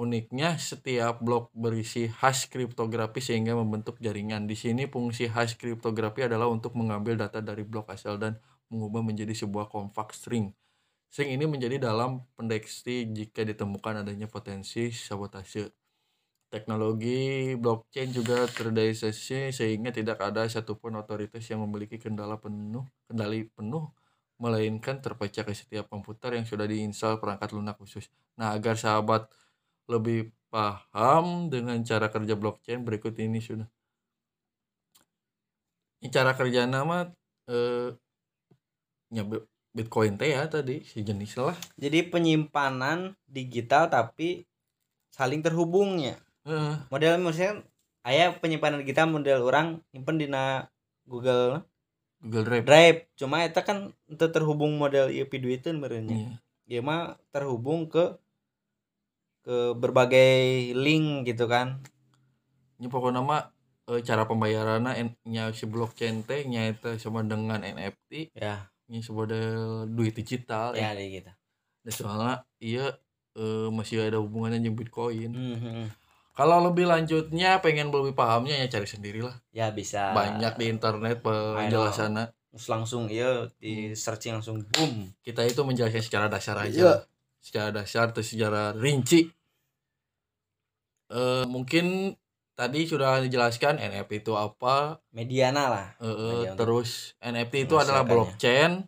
Uniknya, 0.00 0.56
setiap 0.56 1.20
blok 1.20 1.52
berisi 1.52 2.08
hash 2.08 2.48
kriptografi 2.48 3.20
sehingga 3.20 3.52
membentuk 3.52 4.00
jaringan. 4.00 4.48
Di 4.48 4.56
sini 4.56 4.88
fungsi 4.88 5.28
hash 5.28 5.60
kriptografi 5.60 6.24
adalah 6.24 6.48
untuk 6.48 6.72
mengambil 6.80 7.20
data 7.20 7.44
dari 7.44 7.60
blok 7.68 7.92
asal 7.92 8.16
dan 8.16 8.40
mengubah 8.72 9.04
menjadi 9.04 9.36
sebuah 9.36 9.68
compact 9.68 10.16
string. 10.16 10.56
String 11.12 11.36
ini 11.36 11.44
menjadi 11.44 11.76
dalam 11.76 12.24
pendeteksi 12.40 13.12
jika 13.12 13.44
ditemukan 13.44 14.00
adanya 14.00 14.32
potensi 14.32 14.88
sabotase. 14.88 15.85
Teknologi 16.46 17.52
blockchain 17.58 18.14
juga 18.14 18.46
terdeteksi 18.46 19.50
sehingga 19.50 19.90
tidak 19.90 20.18
ada 20.22 20.46
satupun 20.46 20.94
otoritas 20.94 21.42
yang 21.50 21.60
memiliki 21.66 21.98
kendala 21.98 22.38
penuh, 22.38 22.86
kendali 23.10 23.50
penuh 23.50 23.90
melainkan 24.38 25.02
terpecah 25.02 25.42
ke 25.42 25.52
setiap 25.56 25.90
komputer 25.90 26.38
yang 26.38 26.46
sudah 26.46 26.64
diinstal 26.70 27.18
perangkat 27.18 27.50
lunak 27.56 27.76
khusus. 27.80 28.06
Nah, 28.38 28.54
agar 28.54 28.78
sahabat 28.78 29.26
lebih 29.90 30.30
paham 30.52 31.50
dengan 31.50 31.82
cara 31.82 32.06
kerja 32.14 32.34
blockchain 32.38 32.86
berikut 32.86 33.14
ini 33.18 33.42
sudah. 33.42 33.66
Ini 35.98 36.08
cara 36.12 36.32
kerja 36.38 36.68
nama 36.68 37.10
eh 37.50 37.90
Bi- 39.10 39.46
Bitcoin 39.76 40.16
teh 40.18 40.32
ya 40.34 40.48
tadi 40.48 40.82
si 40.82 41.04
jenis 41.04 41.36
lah. 41.36 41.56
Jadi 41.76 42.06
penyimpanan 42.08 43.12
digital 43.28 43.92
tapi 43.92 44.44
saling 45.12 45.44
terhubungnya. 45.44 46.25
Heeh. 46.46 46.74
Model 46.94 47.18
misalnya 47.18 47.66
aya 48.06 48.30
penyimpanan 48.38 48.86
digital 48.86 49.10
model 49.10 49.42
orang 49.42 49.82
nyimpen 49.90 50.22
dina 50.22 50.70
Google 51.02 51.66
Google 52.22 52.46
Drive. 52.46 52.64
Drive. 52.64 52.98
Cuma 53.18 53.42
itu 53.42 53.60
kan 53.66 53.90
itu 54.06 54.26
terhubung 54.30 54.78
model 54.78 55.10
ieu 55.10 55.26
piduiteun 55.26 55.82
meureunnya. 55.82 56.16
Iya. 56.16 56.34
Dia 56.66 56.80
mah 56.86 57.18
terhubung 57.34 57.90
ke 57.90 58.18
ke 59.46 59.74
berbagai 59.78 60.70
link 60.74 61.26
gitu 61.26 61.46
kan. 61.46 61.82
Ini 62.78 62.86
pokoknya 62.90 63.22
mah 63.22 63.50
eh, 63.90 64.02
cara 64.02 64.26
pembayarannya 64.26 64.92
en- 64.98 65.18
nya 65.26 65.50
si 65.54 65.66
blockchain 65.66 66.26
teh 66.26 66.46
nya 66.46 66.66
eta 66.70 66.98
sama 66.98 67.22
dengan 67.22 67.62
NFT 67.62 68.34
Ya, 68.34 68.70
ini 68.90 69.02
sebuah 69.02 69.30
duit 69.86 70.14
digital 70.14 70.74
ya 70.74 70.94
deh 70.94 71.06
gitu. 71.10 71.30
Dan 71.86 71.92
soalnya 71.94 72.34
iya 72.58 72.98
eh, 73.38 73.68
masih 73.70 74.10
ada 74.10 74.18
hubungannya 74.18 74.58
dengan 74.62 74.78
Bitcoin. 74.78 75.30
Mhm. 75.34 76.05
Kalau 76.36 76.60
lebih 76.68 76.84
lanjutnya 76.84 77.64
pengen 77.64 77.88
lebih 77.88 78.12
pahamnya 78.12 78.60
ya 78.60 78.68
cari 78.68 78.84
sendirilah. 78.84 79.32
Ya 79.56 79.72
bisa. 79.72 80.12
Banyak 80.12 80.60
di 80.60 80.68
internet 80.68 81.24
penjelasannya. 81.24 82.28
Terus 82.52 82.66
langsung 82.68 83.08
iya 83.08 83.48
di 83.56 83.96
searching 83.96 84.36
langsung 84.36 84.60
boom. 84.68 85.16
Kita 85.24 85.40
itu 85.48 85.64
menjelaskan 85.64 86.04
secara 86.04 86.26
dasar 86.28 86.60
aja. 86.60 86.76
Iya. 86.76 86.94
Secara 87.40 87.72
dasar 87.72 88.12
terus 88.12 88.36
secara 88.36 88.76
rinci. 88.76 89.32
Eh 91.08 91.44
mungkin 91.48 92.12
tadi 92.52 92.84
sudah 92.84 93.24
dijelaskan 93.24 93.80
NFT 93.80 94.20
itu 94.20 94.36
apa. 94.36 95.00
Mediana 95.16 95.72
lah. 95.72 95.86
eh, 96.00 96.04
eh, 96.04 96.12
Media 96.12 96.52
untuk 96.52 96.56
terus 96.60 97.16
NFT 97.24 97.64
itu 97.64 97.74
adalah 97.80 98.04
blockchain. 98.04 98.84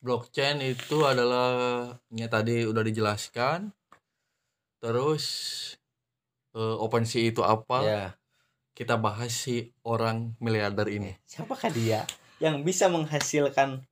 Blockchain 0.00 0.56
itu 0.64 1.04
adalah 1.04 1.48
nya 2.16 2.32
tadi 2.32 2.64
udah 2.64 2.80
dijelaskan. 2.80 3.76
Terus 4.80 5.24
eh, 6.56 6.76
OpenSea 6.80 7.28
itu 7.28 7.44
apa? 7.44 7.78
Ya. 7.84 8.04
Kita 8.72 8.96
bahas 9.00 9.32
si 9.32 9.72
orang 9.84 10.36
miliarder 10.40 10.88
ini. 10.88 11.16
Siapakah 11.28 11.72
dia 11.72 12.04
yang 12.40 12.64
bisa 12.64 12.88
menghasilkan 12.92 13.84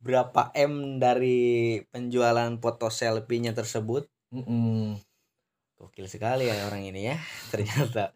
berapa 0.00 0.52
M 0.52 1.00
dari 1.00 1.80
penjualan 1.88 2.52
foto 2.60 2.92
selfie-nya 2.92 3.56
tersebut? 3.56 4.08
Mm-mm. 4.32 5.00
Gokil 5.76 6.08
sekali 6.08 6.48
ya 6.48 6.68
orang 6.68 6.84
ini 6.84 7.12
ya. 7.12 7.16
Ternyata. 7.52 8.12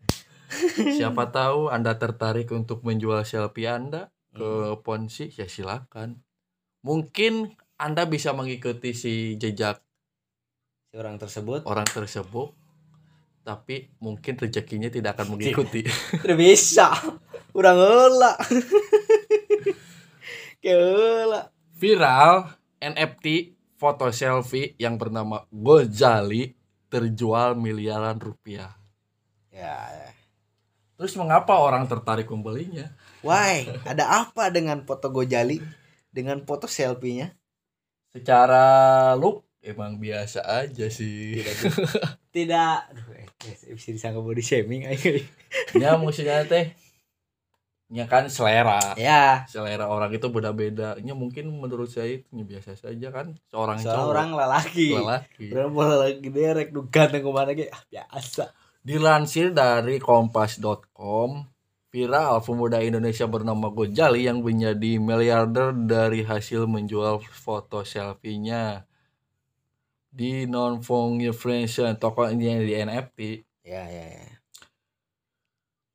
Siapa 0.76 1.30
tahu 1.37 1.69
Anda 1.73 1.97
tertarik 1.97 2.52
untuk 2.52 2.85
menjual 2.85 3.25
selfie 3.25 3.69
Anda 3.69 4.12
ke 4.33 4.76
Ponzi 4.85 5.33
ya 5.33 5.49
silakan. 5.49 6.21
Mungkin 6.85 7.57
Anda 7.80 8.04
bisa 8.09 8.37
mengikuti 8.37 8.92
si 8.92 9.40
jejak 9.40 9.80
Si 10.90 10.99
orang 10.99 11.23
tersebut 11.23 11.62
orang 11.71 11.87
tersebut 11.87 12.50
tapi 13.50 13.90
mungkin 13.99 14.38
rezekinya 14.38 14.87
tidak 14.87 15.19
akan 15.19 15.35
mengikuti. 15.35 15.83
tidak 16.23 16.38
bisa. 16.38 16.95
Udah 17.50 17.75
ngelak. 17.75 18.38
Keula. 20.62 21.50
Viral 21.75 22.54
NFT 22.78 23.59
foto 23.75 24.07
selfie 24.14 24.78
yang 24.78 24.95
bernama 24.95 25.42
Gozali 25.50 26.54
terjual 26.87 27.59
miliaran 27.59 28.23
rupiah. 28.23 28.71
Ya, 29.50 29.75
ya. 29.90 30.11
Terus 30.95 31.19
mengapa 31.19 31.59
orang 31.59 31.90
tertarik 31.90 32.30
membelinya? 32.30 32.95
Why? 33.26 33.66
Ada 33.83 34.30
apa 34.30 34.54
dengan 34.54 34.87
foto 34.87 35.11
Gojali? 35.11 35.59
Dengan 36.14 36.47
foto 36.47 36.71
selfie-nya? 36.71 37.35
secara 38.11 38.64
look 39.14 39.47
emang 39.61 40.00
biasa 40.00 40.45
aja 40.45 40.88
sih. 40.88 41.40
Tidak 41.40 41.57
tidak. 42.37 42.88
Aduh 42.93 43.07
eh, 43.17 43.29
eh, 43.47 43.75
bisa 43.76 43.93
disangka 43.93 44.21
body 44.21 44.43
shaming 44.45 44.88
aja. 44.88 45.21
ya 45.76 45.97
maksudnya 46.00 46.45
teh 46.49 46.73
ya 47.90 48.07
kan 48.07 48.31
selera. 48.31 48.95
Ya, 48.95 49.45
selera 49.50 49.90
orang 49.90 50.14
itu 50.14 50.31
beda-beda. 50.31 50.97
Ya 51.02 51.12
mungkin 51.12 51.50
menurut 51.50 51.90
saya 51.90 52.23
itu 52.23 52.26
ya 52.31 52.45
biasa 52.47 52.79
saja 52.79 53.09
kan. 53.11 53.37
Seorang 53.50 53.79
seorang 53.83 54.29
lelaki. 54.33 54.95
lelaki. 54.95 55.50
Berapa 55.50 55.83
lagi 56.07 56.29
derek 56.31 56.71
nu 56.71 56.87
ganteng 56.88 57.26
ke 57.26 57.31
mana 57.31 57.52
ge? 57.52 57.69
Ah, 57.69 57.83
biasa. 57.90 58.55
dilansir 58.81 59.52
dari 59.52 60.00
kompas.com 60.00 61.45
viral 61.93 62.40
pemuda 62.40 62.81
Indonesia 62.81 63.29
bernama 63.29 63.69
Gojali 63.69 64.25
yang 64.25 64.40
menjadi 64.40 64.97
miliarder 64.97 65.76
dari 65.76 66.25
hasil 66.25 66.64
menjual 66.64 67.21
foto 67.29 67.85
selfie-nya 67.85 68.88
di 70.11 70.45
non 70.50 70.83
fungification 70.83 71.95
tokonya 71.97 72.59
di 72.59 72.75
NFT 72.75 73.50
Ya, 73.71 73.87
ya, 73.87 74.07
ya. 74.19 74.26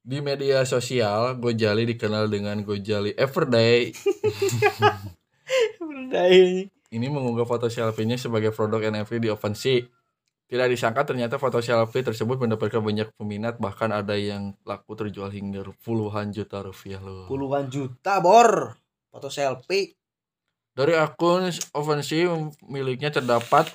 Di 0.06 0.22
media 0.22 0.62
sosial, 0.70 1.42
Gojali 1.42 1.84
dikenal 1.90 2.30
dengan 2.30 2.62
Gojali 2.62 3.18
Everyday. 3.18 3.90
Berdaya. 5.82 6.70
Ini 6.96 7.08
mengunggah 7.12 7.44
foto 7.44 7.68
selfie-nya 7.68 8.16
sebagai 8.16 8.54
produk 8.54 8.80
NFT 8.80 9.18
di 9.18 9.28
OpenSea. 9.34 9.82
Tidak 10.46 10.68
disangka 10.70 11.10
ternyata 11.10 11.42
foto 11.42 11.58
selfie 11.58 12.06
tersebut 12.06 12.38
mendapatkan 12.38 12.80
banyak 12.80 13.12
peminat, 13.18 13.58
bahkan 13.58 13.90
ada 13.90 14.14
yang 14.14 14.54
laku 14.62 14.94
terjual 14.94 15.34
hingga 15.34 15.66
puluhan 15.82 16.30
juta 16.30 16.62
rupiah 16.62 17.02
loh. 17.02 17.26
Puluhan 17.26 17.68
juta, 17.68 18.22
Bor. 18.22 18.78
Foto 19.10 19.28
selfie. 19.28 19.98
Dari 20.78 20.94
akun 20.94 21.50
OpenSea 21.74 22.30
miliknya 22.70 23.10
terdapat 23.10 23.74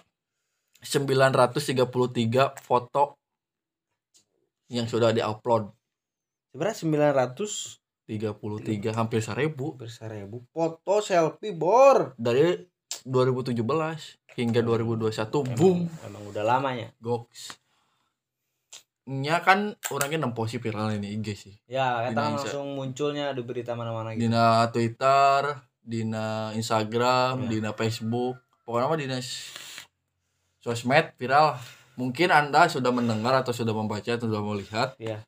933 0.80 1.84
foto 2.56 3.16
yang 4.68 4.84
sudah 4.84 5.10
diupload. 5.10 5.68
Sebenarnya 6.50 6.76
900 7.22 7.78
33 8.10 8.90
hampir 8.90 9.22
1000 9.22 9.54
berseribu 9.54 10.42
foto 10.50 10.99
selfie, 10.99 11.54
Bor. 11.54 12.10
dari 12.16 12.58
2017 13.00 13.54
hingga 14.34 14.60
2021 14.60 15.46
boom 15.54 15.87
Emang, 15.87 16.02
emang 16.04 16.22
udah 16.26 16.42
lamanya. 16.44 16.88
goks 16.99 17.54
nya 19.06 19.38
kan 19.38 19.75
orangnya 19.88 20.20
nemposi 20.20 20.58
viral 20.58 20.90
ini 20.92 21.14
IG 21.14 21.26
sih 21.34 21.54
Ya, 21.66 22.02
kita 22.04 22.14
kan 22.14 22.34
langsung 22.34 22.75
munculnya 22.75 23.30
di 23.30 23.42
berita 23.42 23.72
mana-mana 23.72 24.10
gitu. 24.12 24.26
dina 24.26 24.66
Twitter 24.68 25.40
dina 25.80 26.26
Instagram 26.52 27.46
Ya. 27.46 27.49
dina 27.49 27.70
Facebook 27.72 28.42
pokoknya 28.62 28.87
mah 28.87 28.99
dina 28.99 29.18
sosmed 30.61 31.17
viral 31.17 31.57
mungkin 31.95 32.29
anda 32.29 32.64
sudah 32.67 32.88
mendengar 32.88 33.33
atau 33.35 33.50
sudah 33.50 33.73
membaca 33.73 34.09
atau 34.09 34.25
sudah 34.25 34.45
melihat 34.47 34.88
Iya. 34.97 35.25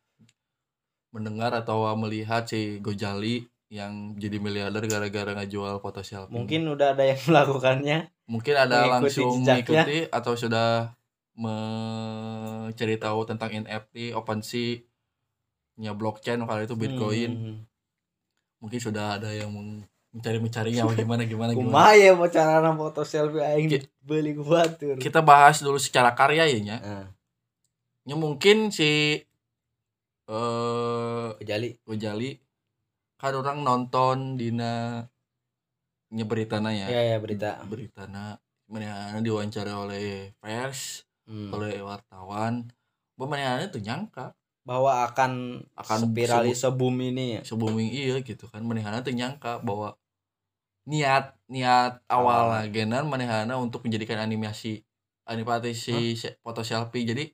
mendengar 1.08 1.52
atau 1.52 1.84
melihat 1.94 2.44
si 2.44 2.78
Gojali 2.78 3.44
yang 3.68 4.12
jadi 4.14 4.36
miliarder 4.36 4.84
gara-gara 4.84 5.32
ngejual 5.34 5.76
foto 5.78 6.00
selfie 6.00 6.28
Mungkin 6.30 6.68
udah 6.68 6.92
ada 6.92 7.04
yang 7.04 7.20
melakukannya. 7.28 7.98
mungkin 8.24 8.54
ada 8.54 8.84
Mengikuti 8.86 8.92
langsung 9.18 9.30
jejaknya. 9.40 9.52
mengikuti 9.82 9.98
atau 10.08 10.32
sudah 10.34 10.68
mencari 11.32 12.96
tahu 12.96 13.20
tentang 13.24 13.50
NFT, 13.50 14.12
OpenSea, 14.12 14.80
nya 15.74 15.92
blockchain 15.92 16.40
kalau 16.40 16.60
itu 16.60 16.74
Bitcoin. 16.74 17.30
Hmm. 17.32 17.58
Mungkin 18.60 18.78
sudah 18.78 19.16
ada 19.16 19.32
yang 19.32 19.50
mencari-mencarinya 20.12 20.84
bagaimana 20.84 21.24
gimana 21.24 21.50
gimana. 21.56 21.72
Kumaha 21.72 21.92
ya 21.96 22.12
mau 22.12 22.28
cara 22.28 22.68
foto 22.76 23.00
selfie 23.02 23.40
aing 23.40 23.68
beli 24.04 24.36
ku 24.36 24.44
batur. 24.44 25.00
Kita 25.00 25.24
bahas 25.24 25.64
dulu 25.64 25.80
secara 25.80 26.12
karya 26.12 26.44
ya 26.48 26.58
nya. 26.60 26.76
Nah, 26.78 27.06
Nya 28.02 28.14
mungkin 28.18 28.68
si 28.68 29.16
eh 30.28 31.28
kejali. 31.40 31.80
Gojali 31.82 32.30
kan 33.16 33.32
orang 33.38 33.62
nonton 33.62 34.36
dina 34.36 35.00
nya 36.12 36.24
beritana 36.28 36.74
ya. 36.74 36.92
Ya 36.92 37.02
ya 37.14 37.16
berita. 37.16 37.62
Beritana 37.64 38.36
mana 38.68 39.16
diwawancara 39.20 39.80
oleh 39.80 40.32
pers, 40.40 41.08
Hmm. 41.24 41.54
oleh 41.56 41.80
wartawan. 41.80 42.68
Bahwa 43.16 43.38
tuh 43.70 43.80
nyangka 43.80 44.34
Bahwa 44.62 45.02
akan 45.10 45.58
Akan 45.74 46.06
spiral 46.06 46.46
sebu- 46.46 46.54
sebum 46.54 46.94
ini 47.02 47.38
ya. 47.38 47.40
sebelum 47.42 47.82
iya 47.82 48.22
gitu 48.22 48.46
kan 48.46 48.62
manehana 48.62 49.02
teu 49.02 49.10
nyangka 49.10 49.58
bahwa 49.58 49.98
niat 50.84 51.38
niat 51.46 52.02
awal 52.06 52.50
Awal. 52.50 52.68
genan 52.68 53.06
manehana 53.06 53.54
untuk 53.56 53.86
menjadikan 53.86 54.18
animasi 54.18 54.82
animasi 55.24 55.72
si 55.72 55.96
se- 56.14 56.34
foto 56.42 56.66
selfie 56.66 57.06
jadi 57.06 57.24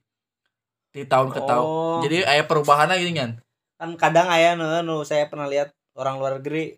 di 0.89 1.03
tahun 1.05 1.33
ke 1.33 1.41
tahun 1.41 1.65
Oh, 1.65 2.01
jadi 2.05 2.25
aya 2.25 2.45
perubahan 2.45 2.93
gitu 2.95 3.13
kan 3.15 3.31
kan 3.79 3.91
kadang 3.95 4.29
aya 4.29 4.59
nu, 4.59 4.67
nu 4.83 5.07
saya 5.07 5.31
pernah 5.31 5.47
lihat 5.47 5.71
orang 5.95 6.19
luar 6.19 6.43
negeri 6.43 6.75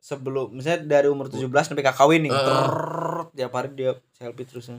sebelum 0.00 0.56
misalnya 0.56 0.98
dari 0.98 1.06
umur 1.06 1.28
17 1.28 1.46
sampai 1.62 1.84
kawin 1.86 2.26
nih. 2.26 2.32
Trrrr, 2.32 3.30
tiap 3.36 3.52
hari 3.52 3.68
dia 3.76 3.92
selfie 4.10 4.48
terus. 4.48 4.72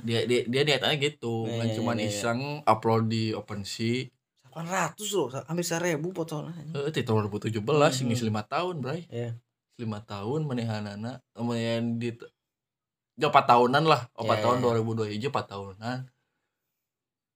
dia 0.00 0.24
dia 0.24 0.46
dia 0.48 0.62
niatnya 0.64 0.96
gitu 0.96 1.44
Iya, 1.44 1.58
kan 1.60 1.66
iya, 1.68 1.74
cuman 1.76 1.96
iya, 1.98 2.06
iya. 2.08 2.12
iseng 2.14 2.40
upload 2.64 3.12
di 3.12 3.36
OpenSea 3.36 4.08
800 4.50 4.96
loh, 5.12 5.28
hampir 5.44 5.62
1000 5.62 6.08
fotonya. 6.10 6.50
eh 6.72 6.88
di 6.88 7.02
tahun 7.04 7.28
2017 7.28 7.60
Hmm. 8.00 8.02
ini 8.08 8.14
lima 8.16 8.42
tahun 8.42 8.80
bray 8.80 9.04
Iya. 9.06 9.36
Lima 9.80 10.04
tahun 10.04 10.44
manehanana 10.44 11.24
kemudian 11.32 11.96
di 11.96 12.12
ya 13.16 13.28
empat 13.28 13.46
tahunan 13.48 13.84
lah 13.84 14.04
empat 14.14 14.36
Iya, 14.36 14.44
tahun 14.44 14.56
iya. 14.58 14.64
2002 14.80 15.12
hiji 15.12 15.26
empat 15.28 15.46
tahunan 15.48 15.98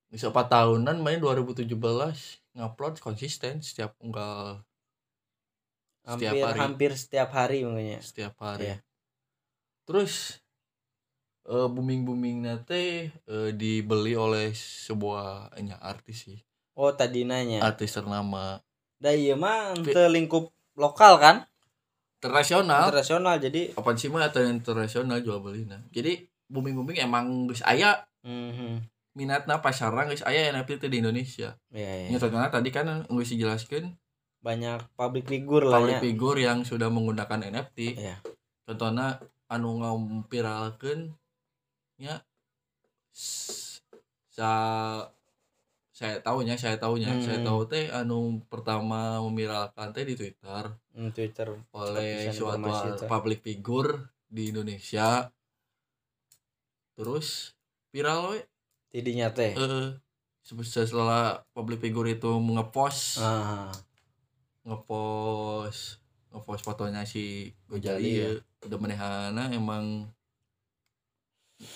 bisa 0.09 0.31
empat 0.31 0.47
tahunan 0.49 0.97
main 1.01 1.19
2017 1.19 1.67
ngupload 2.55 2.95
konsisten 3.01 3.59
setiap 3.61 3.97
unggal 3.99 4.63
Setiap 6.05 6.37
Hampir 6.37 6.45
hari. 6.45 6.59
hampir 6.61 6.91
setiap 6.95 7.31
hari 7.33 7.59
makanya. 7.65 7.99
setiap 7.99 8.37
hari 8.39 8.69
Iya. 8.71 8.77
terus 9.85 10.37
eh 11.45 11.69
booming 11.69 12.05
booming 12.05 12.41
nate 12.41 13.09
eh, 13.11 13.51
dibeli 13.53 14.13
oleh 14.15 14.53
sebuah 14.53 15.53
nya 15.61 15.77
artis 15.77 16.25
sih 16.25 16.41
Oh, 16.75 16.91
tadi 16.91 17.23
nanya. 17.23 17.63
artis 17.63 17.93
ternama 17.93 18.59
Da 18.97 19.13
iya 19.13 19.33
mah 19.35 19.77
lingkup 20.09 20.49
lokal 20.75 21.17
kan? 21.17 21.37
Internasional 22.25 22.89
Internasional 22.89 23.37
jadi 23.37 23.61
apa 23.77 23.91
sih 23.95 24.09
mah 24.09 24.25
atau 24.25 24.41
internasional 24.41 25.21
jual 25.21 25.45
beli 25.45 25.69
nah 25.69 25.85
jadi 25.93 26.25
booming 26.49 26.73
booming 26.75 26.97
emang 26.99 27.45
geus 27.45 27.61
aya 27.63 28.01
mhm. 28.25 28.81
minatna 29.13 29.61
pasarna 29.61 30.09
geus 30.09 30.25
aya 30.25 30.49
NFT 30.49 30.81
teh 30.81 30.89
di 30.89 31.05
Indonesia 31.05 31.53
Iya, 31.69 32.09
iya. 32.09 32.09
Ya 32.09 32.19
contohnya 32.19 32.49
tadi 32.49 32.73
kan 32.73 33.05
geus 33.05 33.29
dijelaskeun 33.29 33.93
Banyak 34.41 34.93
public 34.93 35.25
figure 35.25 35.65
lah 35.65 35.77
public 35.79 35.97
ya. 35.97 36.03
figure 36.03 36.39
yang 36.39 36.59
sudah 36.65 36.93
menggunakan 36.93 37.49
NFT. 37.49 37.97
Iya. 37.97 38.21
Contohnya 38.65 39.17
anu 39.49 39.81
ngampiralkeun 39.81 41.17
nya 41.97 42.21
s- 43.09 43.81
sa 44.29 44.51
saya 45.95 46.19
tahunya 46.19 46.59
saya 46.59 46.75
tahunya 46.75 47.23
saya 47.23 47.39
Hmm. 47.39 47.47
tahu 47.47 47.61
teh 47.71 47.87
anu 47.89 48.43
pertama 48.51 49.23
memiralkan 49.23 49.95
teh 49.95 50.03
di 50.03 50.19
Twitter 50.19 50.75
Hmm, 50.91 51.15
Twitter. 51.15 51.55
oleh 51.71 52.35
suatu 52.35 52.67
public 53.07 53.41
figure 53.41 54.11
di 54.27 54.51
Indonesia 54.51 55.31
terus 56.95 57.55
viral 57.91 58.35
we 58.35 58.41
Tidinya 58.91 59.31
teh. 59.31 59.55
eh 59.55 59.89
setelah 60.43 61.43
public 61.51 61.79
figure 61.81 62.11
itu 62.11 62.31
ngepost 62.31 63.19
Ah, 63.19 63.71
ngepost 64.63 65.99
ngepost 66.31 66.63
fotonya 66.63 67.03
si 67.03 67.55
Gojali 67.71 68.11
ya. 68.19 68.35
ya. 68.35 68.67
udah 68.67 68.79
menehana 68.79 69.51
emang 69.51 70.11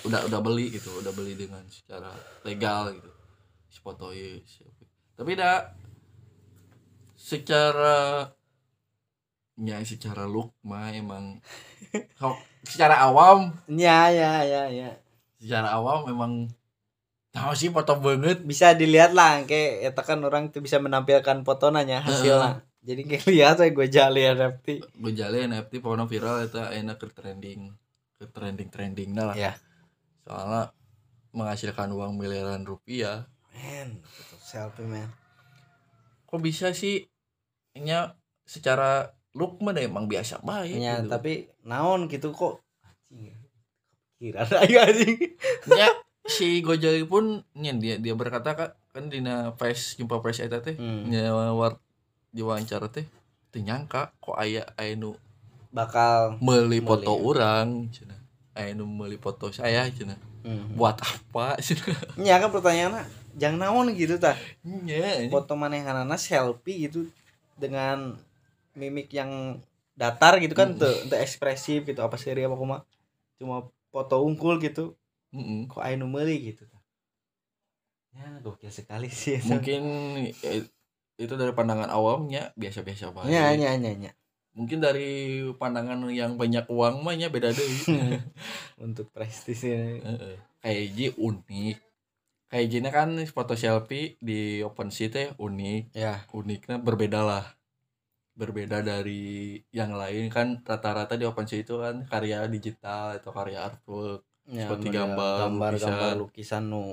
udah 0.03 0.27
udah 0.27 0.41
beli 0.43 0.75
gitu 0.75 0.91
udah 0.99 1.15
beli 1.15 1.33
dengan 1.35 1.63
secara 1.71 2.11
legal 2.43 2.91
gitu 2.93 3.11
foto 3.77 4.11
tapi 5.19 5.37
dah 5.37 5.69
secara 7.19 8.31
ya 9.59 9.77
secara 9.83 10.25
look 10.25 10.55
mah 10.63 10.95
emang 10.95 11.43
secara 12.69 13.03
awam 13.05 13.51
ya 13.67 14.09
ya 14.09 14.47
ya 14.47 14.63
ya. 14.71 14.91
secara 15.43 15.75
awam 15.75 16.07
memang 16.07 16.33
tahu 17.35 17.53
sih 17.55 17.71
foto 17.71 17.99
banget 17.99 18.43
Bisa 18.47 18.73
dilihat 18.73 19.13
lah 19.13 19.43
kayak 19.45 19.93
eta 19.93 20.03
kan 20.07 20.23
orang 20.23 20.49
tuh 20.55 20.63
bisa 20.65 20.81
menampilkan 20.83 21.45
fotonanya 21.47 22.03
hasilnya. 22.03 22.65
Jadi 22.83 23.05
kayak 23.05 23.27
lihat 23.29 23.55
saya 23.61 23.71
gue 23.75 23.87
jali 23.91 24.23
NFT. 24.25 24.81
Gojali 24.97 25.45
NFT 25.45 25.73
pokoknya 25.85 26.09
viral 26.09 26.47
itu 26.47 26.57
enak 26.57 26.97
ke 26.97 27.07
trending 27.13 27.75
ke 28.19 28.27
trending 28.35 28.69
trending 28.73 29.11
lah 29.15 29.35
Ya. 29.39 29.55
soalnya 30.27 30.75
menghasilkan 31.31 31.95
uang 31.95 32.19
miliaran 32.19 32.67
rupiah 32.67 33.31
Men, 33.59 33.99
foto 34.07 34.39
selfie 34.39 34.87
men. 34.87 35.11
kok 36.29 36.39
bisa 36.39 36.71
sih 36.71 37.09
nya 37.75 38.15
secara 38.47 39.11
look 39.33 39.59
mah 39.61 39.75
emang 39.77 40.07
biasa 40.07 40.41
baik 40.45 40.77
ya 40.77 41.01
gitu. 41.03 41.09
tapi 41.11 41.33
naon 41.65 42.07
gitu 42.07 42.31
kok 42.31 42.61
kira 44.19 44.43
aja 44.63 44.79
anjing 44.85 45.15
ya 45.73 45.89
si 46.27 46.61
Gojali 46.61 47.07
pun 47.07 47.47
nya 47.55 47.73
dia 47.75 47.97
dia 47.97 48.13
berkata 48.13 48.53
kak 48.53 48.73
kan 48.93 49.09
dina 49.09 49.55
face 49.57 49.97
jumpa 49.97 50.19
press 50.21 50.43
eta 50.43 50.59
teh 50.61 50.75
Hmm. 50.75 51.07
nya 51.09 51.31
war 51.33 51.79
diwawancara 52.35 52.91
teh 52.91 53.07
teu 53.49 53.63
nyangka 53.65 54.13
kok 54.21 54.37
aya 54.37 54.67
aya 54.77 54.99
nu 54.99 55.15
bakal 55.73 56.37
meuli 56.43 56.83
Meuli. 56.83 56.85
foto 56.85 57.13
urang 57.17 57.89
cenah 57.95 58.19
aya 58.59 58.75
nu 58.77 58.85
meuli 58.85 59.17
foto 59.17 59.49
saya 59.55 59.87
cenah 59.89 60.19
hmm. 60.45 60.75
buat 60.77 60.99
apa 61.01 61.57
cenah 61.65 62.21
ya 62.21 62.37
kan 62.43 62.51
pertanyaannya 62.53 63.07
jangan 63.39 63.59
naon 63.65 63.87
gitu 63.95 64.19
tah 64.19 64.37
anjing. 64.67 65.31
foto 65.33 65.55
manehanana 65.55 66.19
selfie 66.19 66.91
gitu 66.91 67.07
dengan 67.57 68.19
mimik 68.75 69.11
yang 69.15 69.59
datar 69.99 70.39
gitu 70.39 70.55
kan 70.55 70.75
Mm. 70.75 70.79
tuh 70.79 70.95
ekspresif 71.19 71.83
gitu 71.83 72.01
apa 72.03 72.15
seri 72.15 72.47
apa 72.47 72.55
kuma 72.55 72.87
cuma 73.39 73.67
foto 73.91 74.23
unggul 74.23 74.59
gitu 74.63 74.95
Mm-mm. 75.35 75.67
kok 75.67 75.83
aya 75.83 75.99
nu 75.99 76.07
meuli 76.07 76.55
gitu 76.55 76.67
ya 78.15 78.27
gokil 78.43 78.71
sekali 78.73 79.11
sih 79.11 79.39
itu. 79.39 79.47
mungkin 79.51 79.83
eh, 80.43 80.63
itu 81.19 81.35
dari 81.35 81.51
pandangan 81.51 81.91
awamnya 81.91 82.55
biasa-biasa 82.55 83.11
baik 83.11 83.31
ya 83.31 83.55
ya 83.55 83.75
ya 83.75 83.93
ya 83.95 84.13
mungkin 84.55 84.79
dari 84.83 85.43
pandangan 85.55 85.99
yang 86.11 86.35
banyak 86.35 86.67
uang 86.67 87.03
mah 87.07 87.15
nya 87.15 87.31
beda 87.31 87.51
deh 87.55 87.69
untuk 88.87 89.11
prestis 89.15 89.63
ini 89.67 90.03
Heeh. 90.03 90.35
kayak 90.63 91.15
unik 91.19 91.77
kayak 92.49 92.67
Ji 92.73 92.79
kan 92.81 93.09
foto 93.29 93.53
selfie 93.55 94.17
di 94.19 94.65
OpenSea 94.65 95.09
teh 95.13 95.27
unik. 95.37 95.83
Ya. 95.93 96.25
Uniknya 96.33 96.77
berbeda 96.81 97.21
lah. 97.23 97.45
Berbeda 98.39 98.81
dari 98.81 99.59
yang 99.75 99.93
lain 99.99 100.31
kan 100.31 100.63
rata-rata 100.63 101.19
di 101.19 101.27
OpenSea 101.27 101.61
itu 101.61 101.75
kan 101.83 102.07
karya 102.07 102.47
digital 102.49 103.19
atau 103.19 103.35
karya 103.35 103.67
artwork 103.69 104.23
ya, 104.49 104.65
Seperti 104.71 104.89
gambar, 104.95 105.35
gambar 105.45 105.71
lukisan. 105.75 105.91
gambar 105.93 106.13
lukisan 106.23 106.63
nu 106.71 106.85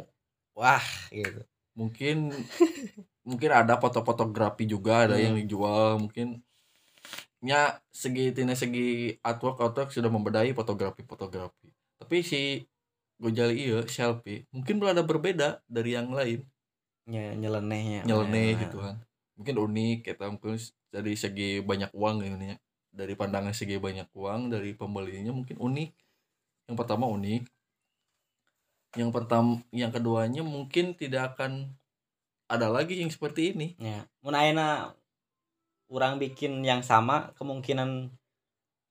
wah 0.58 0.86
gitu. 1.13 1.41
Mungkin 1.78 2.18
mungkin 3.30 3.50
ada 3.54 3.78
foto 3.80 4.02
fotografi 4.02 4.65
juga 4.65 5.06
ada 5.08 5.15
Hmm. 5.15 5.24
yang 5.32 5.36
dijual. 5.39 6.02
Mungkin 6.02 6.41
nya 7.46 7.78
segi 7.94 8.34
tina 8.34 8.58
segi 8.58 9.13
artwork 9.22 9.62
artwork 9.62 9.89
sudah 9.94 10.10
membedai 10.10 10.50
fotografi 10.58 11.06
fotografi 11.06 11.70
tapi 12.02 12.26
si 12.26 12.58
Gojali 13.15 13.56
iya 13.71 13.80
selfie 13.88 14.43
mungkin 14.51 14.75
berada 14.84 14.99
berbeda 14.99 15.63
dari 15.71 15.95
yang 15.95 16.12
lain. 16.12 16.43
Ya 17.08 17.32
nyelenehnya. 17.32 18.04
Nyeleneh 18.04 18.60
Ya. 18.60 18.62
gitu 18.67 18.84
kan. 18.84 18.99
Mungkin 19.39 19.56
unik 19.56 19.97
kita 20.12 20.25
mungkin 20.32 20.60
dari 20.91 21.13
segi 21.15 21.63
banyak 21.63 21.91
uang 21.95 22.23
gitu 22.28 22.36
ya. 22.36 22.58
Dari 22.91 23.13
pandangan 23.15 23.56
segi 23.56 23.80
banyak 23.80 24.12
uang 24.12 24.51
dari 24.51 24.75
pembelinya 24.75 25.32
mungkin 25.32 25.56
unik. 25.56 25.89
Yang 26.67 26.75
pertama 26.75 27.06
unik. 27.08 27.43
Yang 28.95 29.12
pertama 29.12 29.63
yang 29.71 29.91
keduanya 29.91 30.43
mungkin 30.43 30.95
tidak 30.95 31.36
akan 31.36 31.75
ada 32.47 32.67
lagi 32.67 32.99
yang 32.99 33.12
seperti 33.12 33.56
ini. 33.56 33.80
Ya 33.80 34.04
mun 34.19 34.36
ayeuna 34.36 34.91
urang 35.88 36.17
bikin 36.17 36.65
yang 36.65 36.82
sama 36.82 37.32
kemungkinan 37.38 38.10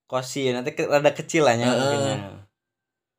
kosi 0.07 0.53
nanti 0.55 0.79
ke, 0.79 0.87
rada 0.87 1.11
kecil 1.11 1.43
lah 1.49 1.59
Heeh. 1.59 1.67
mungkinnya. 1.67 2.17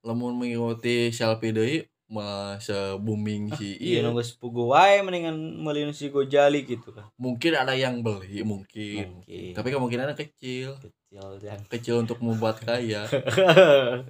Lamun 0.06 0.38
mengikuti 0.38 1.10
selfie 1.10 1.50
deui 1.50 1.78
masa 2.06 3.02
booming 3.02 3.50
si 3.58 3.82
iya 3.82 3.98
iya 3.98 4.00
nunggu 4.06 4.22
sepugu 4.22 4.70
wae 4.70 5.02
mendingan 5.02 5.34
meulin 5.58 5.90
si 5.90 6.14
Gojali 6.14 6.62
gitu 6.62 6.94
kan. 6.94 7.10
Mungkin 7.18 7.58
ada 7.58 7.74
yang 7.74 8.06
beli 8.06 8.46
mungkin. 8.46 9.26
Mungkin. 9.26 9.58
tapi 9.58 9.74
kemungkinannya 9.74 10.14
kecil. 10.14 10.78
Kecil 10.78 11.42
yang 11.42 11.66
kecil 11.66 11.96
untuk 11.98 12.22
membuat 12.22 12.62
kaya. 12.62 13.10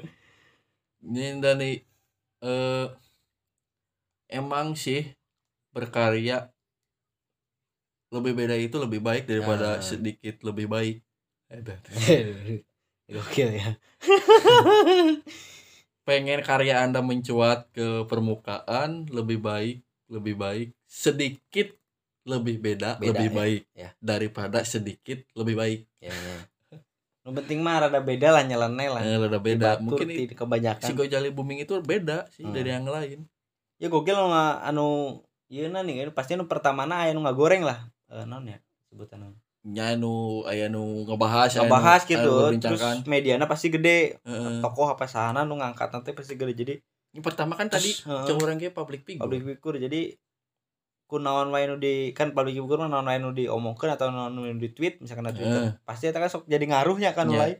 Ini 1.07 1.39
dari 1.39 1.79
eh 2.43 2.87
emang 4.27 4.75
sih 4.75 5.15
berkarya 5.71 6.51
lebih 8.11 8.35
beda 8.35 8.59
itu 8.59 8.75
lebih 8.75 8.99
baik 8.99 9.23
daripada 9.23 9.79
Ah. 9.79 9.81
sedikit 9.81 10.43
lebih 10.43 10.67
baik. 10.67 10.99
Ada. 11.47 11.79
gokil 13.05 13.53
ya 13.53 13.77
pengen 16.05 16.45
karya 16.45 16.85
anda 16.85 17.01
mencuat 17.01 17.65
ke 17.73 18.05
permukaan 18.05 19.09
lebih 19.09 19.41
baik 19.41 19.81
lebih 20.05 20.37
baik 20.37 20.69
sedikit 20.85 21.73
lebih 22.25 22.57
beda, 22.57 22.97
Beda, 22.97 23.05
lebih 23.13 23.27
ya. 23.29 23.33
baik 23.37 23.61
Ya. 23.77 23.89
daripada 24.01 24.65
sedikit 24.65 25.21
lebih 25.37 25.55
baik 25.57 25.81
ya, 26.01 26.09
ya. 26.13 26.37
Yang 27.25 27.33
penting 27.41 27.59
mah 27.65 27.85
rada 27.85 28.01
beda 28.01 28.33
lah 28.33 28.43
nyeleneh 28.45 28.89
lah 28.89 29.01
eh, 29.01 29.17
udah 29.17 29.41
beda 29.41 29.69
Dibatur 29.81 29.81
mungkin 29.81 30.07
ti 30.09 30.23
kebanyakan 30.33 30.85
si 30.85 30.93
Gojali 30.93 31.29
booming 31.33 31.65
itu 31.65 31.73
beda 31.81 32.29
sih 32.33 32.45
Hmm. 32.45 32.53
dari 32.53 32.69
yang 32.69 32.85
lain 32.85 33.25
ya 33.81 33.89
gokil 33.89 34.13
nggak 34.15 34.53
anu 34.71 35.19
iya 35.49 35.69
nih 35.69 36.09
pasti 36.13 36.33
anu 36.37 36.45
pertama 36.49 36.85
aya 36.89 37.13
nu 37.13 37.21
goreng 37.33 37.65
lah 37.65 37.85
eh, 38.09 38.25
non 38.25 38.45
ya 38.45 38.57
sebutan. 38.89 39.33
Nya 39.65 39.97
nu 39.97 40.45
aya 40.45 40.69
nu 40.69 41.01
ngebahas 41.03 41.49
aya 41.49 41.57
nu- 41.57 41.65
ngebahas 41.65 42.01
aya 42.01 42.09
gitu 42.13 42.33
nu 42.53 42.57
terus 42.61 42.81
mediana 43.05 43.49
pasti 43.49 43.73
gede. 43.73 44.21
Heeh. 44.21 44.61
tokoh 44.61 44.93
apa 44.93 45.09
sahana 45.09 45.41
nu 45.41 45.57
ngangkat 45.57 45.89
nanti 45.89 46.13
pasti 46.13 46.37
gede. 46.37 46.53
Jadi 46.53 46.73
Ini 47.15 47.23
pertama 47.23 47.55
kan 47.55 47.65
tadi 47.65 47.89
heeh. 47.89 48.25
cowok 48.27 48.43
orang 48.43 48.59
kayak 48.59 48.75
public 48.75 49.01
figure. 49.01 49.23
public 49.23 49.41
figure. 49.43 49.77
Jadi 49.79 50.01
ku 51.05 51.17
naon 51.17 51.49
wae 51.49 51.65
nu 51.65 51.77
di 51.77 52.11
kan 52.11 52.29
public 52.29 52.53
figure 52.53 52.77
mah 52.77 52.89
naon 52.89 53.05
wae 53.05 53.17
nu 53.17 53.31
diomongkeun 53.31 53.89
atau 53.89 54.13
naon 54.13 54.33
nu 54.33 54.45
di 54.45 54.69
tweet 54.69 55.01
misalkan 55.01 55.31
di 55.31 55.39
Twitter. 55.39 55.81
Pasti 55.81 56.07
eta 56.07 56.19
kan 56.19 56.29
sok 56.29 56.45
jadi 56.45 56.61
ngaruhnya 56.61 57.11
kan 57.11 57.25
Iya. 57.25 57.31
mulai 57.31 57.51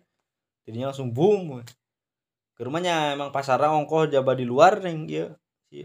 jadinya 0.62 0.92
langsung 0.92 1.10
boom. 1.10 1.64
Ke 2.54 2.62
rumahnya 2.62 3.14
emang 3.14 3.32
pasarnya 3.32 3.74
ongkoh 3.74 4.08
jaba 4.08 4.32
di 4.32 4.46
luar 4.46 4.80
nih 4.80 4.94
iya 5.08 5.26
si 5.66 5.82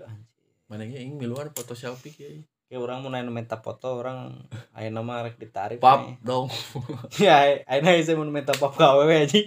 Mana 0.66 0.84
ge 0.84 1.00
ingin 1.00 1.16
miluan 1.16 1.50
foto 1.50 1.74
selfie 1.74 2.12
kayak 2.12 2.46
kayak 2.70 2.86
orang 2.86 3.02
mau 3.02 3.10
nanya 3.10 3.34
minta 3.34 3.58
foto 3.58 3.98
orang 3.98 4.46
ayo 4.78 4.94
nama 4.94 5.26
rek 5.26 5.42
ditarik 5.42 5.82
pap 5.82 6.06
nih. 6.06 6.14
dong. 6.22 6.46
ya 7.18 7.42
ayo 7.66 7.82
saya 8.06 8.14
mau 8.14 8.22
minta 8.30 8.54
pap 8.54 8.78
gawe 8.78 9.02
aja. 9.10 9.42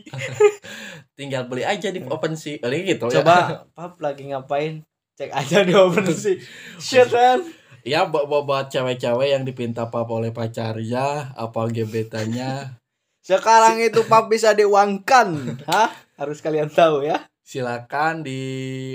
Tinggal 1.15 1.47
beli 1.47 1.63
aja 1.63 1.87
di 1.87 2.03
open 2.03 2.35
sih. 2.35 2.59
Kali 2.59 2.83
gitu 2.83 3.07
ya. 3.07 3.23
coba 3.23 3.63
pap 3.79 3.95
lagi 4.03 4.27
ngapain? 4.27 4.83
Cek 5.15 5.31
aja 5.31 5.63
di 5.63 5.71
open 5.71 6.11
sih. 6.11 6.35
Shit 6.83 7.15
man. 7.15 7.47
Ya 7.87 8.03
buat 8.03 8.27
buat, 8.27 8.43
buat 8.43 8.67
cewek-cewek 8.67 9.31
yang 9.31 9.47
dipinta 9.47 9.87
pap 9.87 10.11
oleh 10.11 10.35
pacarnya, 10.35 11.31
apa 11.31 11.61
gebetannya, 11.71 12.75
sekarang 13.23 13.79
itu 13.79 14.03
pap 14.03 14.27
bisa 14.27 14.51
diuangkan. 14.51 15.55
Hah? 15.63 15.95
Harus 16.19 16.43
kalian 16.43 16.67
tahu 16.67 17.07
ya. 17.07 17.23
Silakan 17.39 18.27
di 18.27 18.43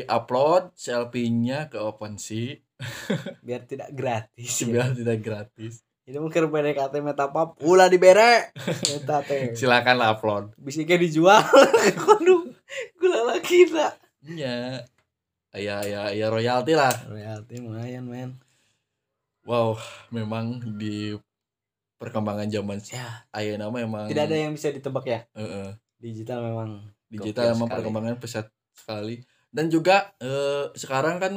upload 0.05 0.77
selfie-nya 0.77 1.73
ke 1.73 1.81
OpenSea 1.81 2.68
biar 3.41 3.63
tidak 3.63 3.91
gratis 3.91 4.53
ya. 4.59 4.67
biar 4.69 4.89
tidak 4.93 5.19
gratis. 5.19 5.83
ini 6.05 6.17
mungkin 6.17 6.47
PDKT 6.47 6.95
meta 6.99 7.27
pap 7.27 7.59
ulah 7.61 7.87
dibere 7.87 8.55
meta 8.87 9.21
teh 9.21 9.53
Silakan 9.53 9.97
lah 9.97 10.13
upload. 10.13 10.55
bisiknya 10.57 10.97
dijual 10.97 11.43
aduh 12.13 12.49
gula 12.95 13.21
lagi 13.29 13.67
lah 13.67 13.93
Ya, 14.21 14.83
ya, 15.53 15.81
ya, 15.81 16.11
ya 16.11 16.27
royalti 16.27 16.73
lah. 16.73 16.93
royalti 17.05 17.59
lumayan 17.59 18.05
men 18.05 18.31
Wow, 19.43 19.81
memang 20.11 20.61
di 20.77 21.17
perkembangan 21.97 22.47
zaman 22.47 22.79
ya 22.85 23.27
ayeuna 23.33 23.69
mah 23.69 23.81
emang 23.81 24.05
tidak 24.07 24.29
ada 24.29 24.37
yang 24.39 24.53
bisa 24.53 24.71
ditebak 24.71 25.03
ya 25.03 25.21
Heeh. 25.33 25.75
digital 25.99 26.41
memang 26.41 26.87
digital 27.07 27.43
Gokil 27.45 27.55
emang 27.57 27.67
sekali. 27.67 27.75
perkembangan 27.75 28.17
pesat 28.17 28.47
sekali 28.71 29.17
dan 29.49 29.67
juga 29.67 30.15
eh, 30.19 30.71
sekarang 30.73 31.19
kan 31.19 31.33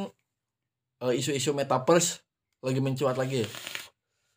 eh, 1.02 1.14
isu-isu 1.18 1.52
metaverse 1.52 2.22
lagi 2.62 2.80
mencuat 2.80 3.18
lagi 3.18 3.44
ya. 3.44 3.50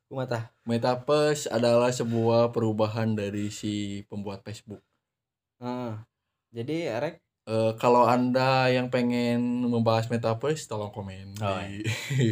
kumata 0.05 0.53
Metaverse 0.65 1.49
adalah 1.49 1.91
sebuah 1.91 2.49
perubahan 2.51 3.13
dari 3.13 3.49
si 3.49 4.05
pembuat 4.07 4.41
Facebook. 4.41 4.81
Heeh. 5.61 5.95
jadi 6.51 6.77
Rek 7.01 7.17
Eh, 7.45 7.77
kalau 7.77 8.09
anda 8.09 8.73
yang 8.73 8.89
pengen 8.89 9.69
membahas 9.69 10.09
metaverse, 10.09 10.65
tolong 10.65 10.89
komen 10.89 11.37
Oh, 11.45 11.61
di 11.61 11.85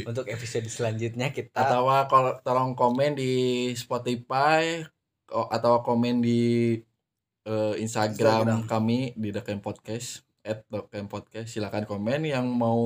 untuk 0.09 0.25
episode 0.25 0.64
selanjutnya 0.73 1.29
kita 1.29 1.53
atau 1.53 1.85
kalau 2.09 2.33
tolong 2.40 2.73
komen 2.73 3.12
di 3.12 3.33
Spotify 3.77 4.81
ko- 5.29 5.53
atau 5.53 5.85
komen 5.85 6.25
di 6.25 6.81
eh, 7.45 7.75
Instagram, 7.77 8.64
Instagram. 8.64 8.71
kami 8.73 9.12
di 9.12 9.29
Deken 9.29 9.61
Podcast 9.61 10.25
@deken 10.40 11.12
podcast 11.12 11.53
silakan 11.53 11.85
komen 11.85 12.25
yang 12.25 12.49
mau 12.49 12.81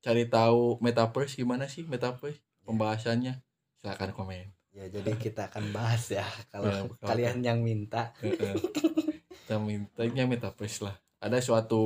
cari 0.00 0.24
tahu 0.26 0.80
metaverse 0.80 1.36
gimana 1.36 1.68
sih 1.68 1.84
metaverse 1.84 2.40
pembahasannya? 2.64 3.40
Silakan 3.80 4.10
komen. 4.12 4.46
Ya 4.70 4.86
jadi 4.86 5.12
kita 5.14 5.50
akan 5.50 5.74
bahas 5.74 6.06
ya 6.08 6.22
kalau 6.54 6.70
Ya, 6.70 6.86
kalian 7.02 7.42
yang 7.42 7.58
minta. 7.60 8.14
Kita 9.40 9.58
mintanya 9.58 10.30
metaverse 10.30 10.86
lah. 10.86 10.94
Ada 11.18 11.42
suatu 11.42 11.82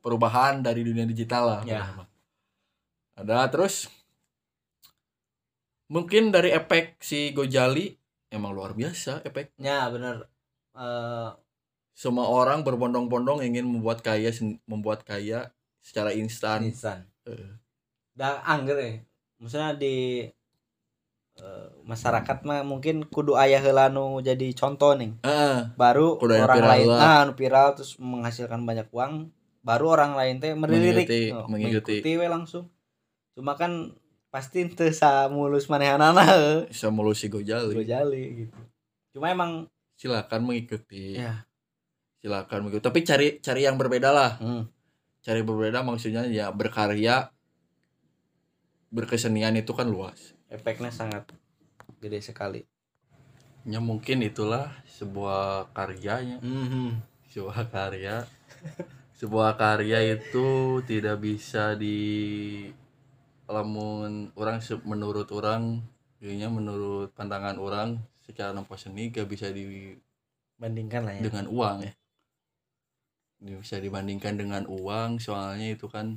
perubahan 0.00 0.64
dari 0.64 0.80
dunia 0.80 1.04
digital 1.04 1.44
lah 1.44 1.60
Ya. 1.62 1.84
pertama. 1.84 2.04
ada 3.14 3.46
terus? 3.52 3.86
Mungkin 5.92 6.32
dari 6.32 6.50
efek 6.50 6.96
si 6.98 7.30
Gojali 7.30 7.92
emang 8.32 8.56
luar 8.56 8.72
biasa 8.72 9.20
efek. 9.22 9.52
Ya 9.60 9.86
bener 9.92 10.26
Eh, 10.74 11.30
semua 11.94 12.26
orang 12.26 12.66
berbondong-bondong 12.66 13.46
ingin 13.46 13.62
membuat 13.62 14.02
kaya 14.02 14.34
membuat 14.66 15.06
kaya 15.06 15.54
secara 15.78 16.10
instan. 16.10 16.66
Instan. 16.66 17.06
Dah 18.14 18.44
angger 18.44 18.78
ya 18.78 18.92
maksudnya 19.40 19.74
di 19.74 20.26
eh, 21.36 21.66
masyarakat 21.82 22.38
mah 22.44 22.62
mungkin 22.62 23.04
kudu 23.04 23.34
ayah 23.34 23.58
heula 23.58 23.88
nu 23.88 24.20
jadi 24.20 24.54
contoh 24.54 24.94
nih 24.94 25.12
Heeh. 25.20 25.74
baru 25.74 26.16
Kudu 26.16 26.34
orang 26.36 26.56
viral 26.58 26.70
lain 26.70 26.86
lah. 26.88 26.98
nah 27.00 27.22
viral 27.32 27.68
terus 27.74 27.98
menghasilkan 27.98 28.62
banyak 28.62 28.86
uang 28.90 29.28
baru 29.64 29.96
orang 29.96 30.12
lain 30.14 30.34
teh 30.38 30.52
melirik 30.52 31.08
Mengikuti, 31.08 31.22
Oh, 31.32 31.48
mengikuti. 31.48 32.04
mengikuti 32.04 32.10
we 32.14 32.26
langsung. 32.28 32.68
Cuma 33.32 33.56
kan 33.56 33.96
pasti 34.28 34.68
teu 34.68 34.92
mulus 35.32 35.72
manehanana 35.72 36.20
heuh. 36.22 36.58
bisa 36.68 36.92
mulu 36.92 37.16
si 37.16 37.32
gojali. 37.32 37.72
Gua 37.72 37.80
jali 37.82 38.44
gitu. 38.44 38.58
Cuma 39.16 39.32
emang 39.32 39.64
silakan 39.96 40.44
mengikuti. 40.44 41.16
Ya. 41.16 41.48
Silakan 42.20 42.68
mengikuti. 42.68 42.84
Tapi 42.84 43.00
cari 43.02 43.26
cari 43.40 43.64
yang 43.64 43.80
berbeda 43.80 44.12
lah. 44.12 44.36
Hmm, 44.36 44.68
cari 45.24 45.40
berbeda 45.40 45.80
maksudnya 45.80 46.28
ya 46.28 46.52
berkarya 46.52 47.32
berkesenian 48.92 49.56
itu 49.56 49.72
kan 49.72 49.88
luas. 49.88 50.36
Efeknya 50.52 50.92
sangat 50.92 51.32
gede 51.98 52.20
sekali. 52.20 52.62
Ya 53.64 53.80
mungkin 53.80 54.20
itulah 54.20 54.70
sebuah 54.86 55.72
karyanya. 55.72 56.38
Mhm. 56.44 57.00
sebuah 57.34 57.66
karya. 57.66 58.22
Sebuah 59.14 59.56
karya 59.56 60.18
itu 60.18 60.78
tidak 60.84 61.22
bisa 61.22 61.78
di 61.78 61.96
lamun 63.46 64.34
orang 64.36 64.58
menurut 64.84 65.30
orang 65.30 65.80
kayaknya 66.18 66.50
menurut 66.50 67.14
pandangan 67.14 67.56
orang 67.56 68.02
secara 68.26 68.50
nampak 68.50 68.74
seni 68.76 69.14
gak 69.14 69.30
bisa 69.30 69.54
di 69.54 69.94
bandingkan 70.58 71.06
lah 71.08 71.14
ya. 71.14 71.22
dengan 71.24 71.46
uang. 71.46 71.76
Ya 71.88 71.92
bisa 73.44 73.76
dibandingkan 73.76 74.40
dengan 74.40 74.64
uang 74.64 75.20
soalnya 75.20 75.76
itu 75.76 75.84
kan 75.86 76.16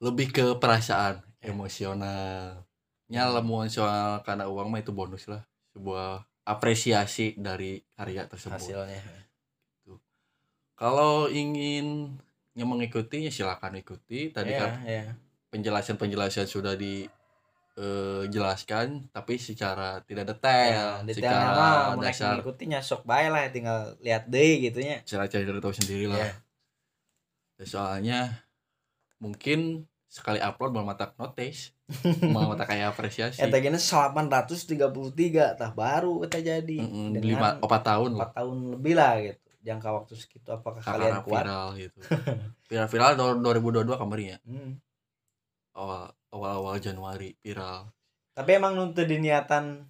lebih 0.00 0.32
ke 0.32 0.46
perasaan 0.56 1.20
Ya. 1.44 1.52
emosional 1.52 2.64
nya 3.04 3.28
lamun 3.28 3.68
soal 3.68 4.24
karena 4.24 4.48
uang 4.48 4.72
mah 4.72 4.80
itu 4.80 4.96
bonus 4.96 5.28
lah 5.28 5.44
sebuah 5.76 6.24
apresiasi 6.48 7.36
dari 7.36 7.84
karya 7.92 8.24
tersebut. 8.24 8.56
Hasilnya 8.56 9.24
kalau 10.74 11.30
ingin 11.30 12.16
yang 12.54 12.68
mengikutinya 12.70 13.30
silakan 13.30 13.78
ikuti. 13.78 14.30
Tadi 14.30 14.52
ya, 14.54 14.58
kan 14.58 14.70
ya. 14.86 15.04
penjelasan 15.50 15.98
penjelasan 15.98 16.50
sudah 16.50 16.74
dijelaskan 17.74 19.10
tapi 19.10 19.34
secara 19.34 19.98
tidak 20.06 20.30
Ya, 20.30 20.30
detail 20.30 20.86
detailnya 21.02 21.30
secara 21.34 21.46
mah 21.58 21.98
dasar 21.98 22.38
ngikutinya 22.38 22.78
sok 22.78 23.02
bae 23.02 23.26
lah 23.26 23.50
tinggal 23.50 23.98
lihat 23.98 24.30
deh 24.30 24.62
gitu 24.62 24.78
nya. 24.78 25.02
Secara 25.02 25.26
cari 25.26 25.42
tahu 25.42 25.74
sendiri 25.74 26.06
lah. 26.06 26.22
Ya. 26.22 26.32
Ya, 27.58 27.64
soalnya 27.66 28.20
mungkin 29.18 29.90
sekali 30.06 30.38
upload 30.38 30.70
mau 30.70 30.86
mata 30.86 31.10
notice 31.18 31.74
mau 32.34 32.46
mata 32.46 32.62
kayak 32.62 32.94
apresiasi. 32.94 33.42
Eta 33.42 33.58
gini 33.58 33.78
833 33.82 35.58
tah 35.58 35.70
baru 35.74 36.22
kita 36.22 36.38
jadi. 36.38 36.78
Mm-mm, 36.78 37.18
dengan 37.18 37.26
lima 37.26 37.48
opat 37.58 37.82
tahun 37.82 38.14
lah 38.14 38.30
4 38.30 38.38
tahun 38.38 38.56
lebih 38.78 38.94
lah 38.94 39.14
gitu 39.18 39.44
jangka 39.64 39.88
waktu 39.96 40.12
segitu 40.14 40.48
apakah 40.52 40.84
kalian 40.84 41.18
karena 41.18 41.20
kuat? 41.24 41.42
viral 41.42 41.68
gitu. 41.80 41.98
Viral 42.68 42.88
viral 42.92 43.12
tahun 43.16 43.36
2022 43.40 43.96
kemarin 43.96 44.26
ya? 44.36 44.38
Hmm. 44.44 44.72
awal 45.74 46.14
awal 46.34 46.58
awal 46.60 46.76
Januari 46.82 47.38
viral 47.38 47.88
tapi 48.34 48.50
emang 48.58 48.74
nuntut 48.74 49.06
diniatan 49.06 49.86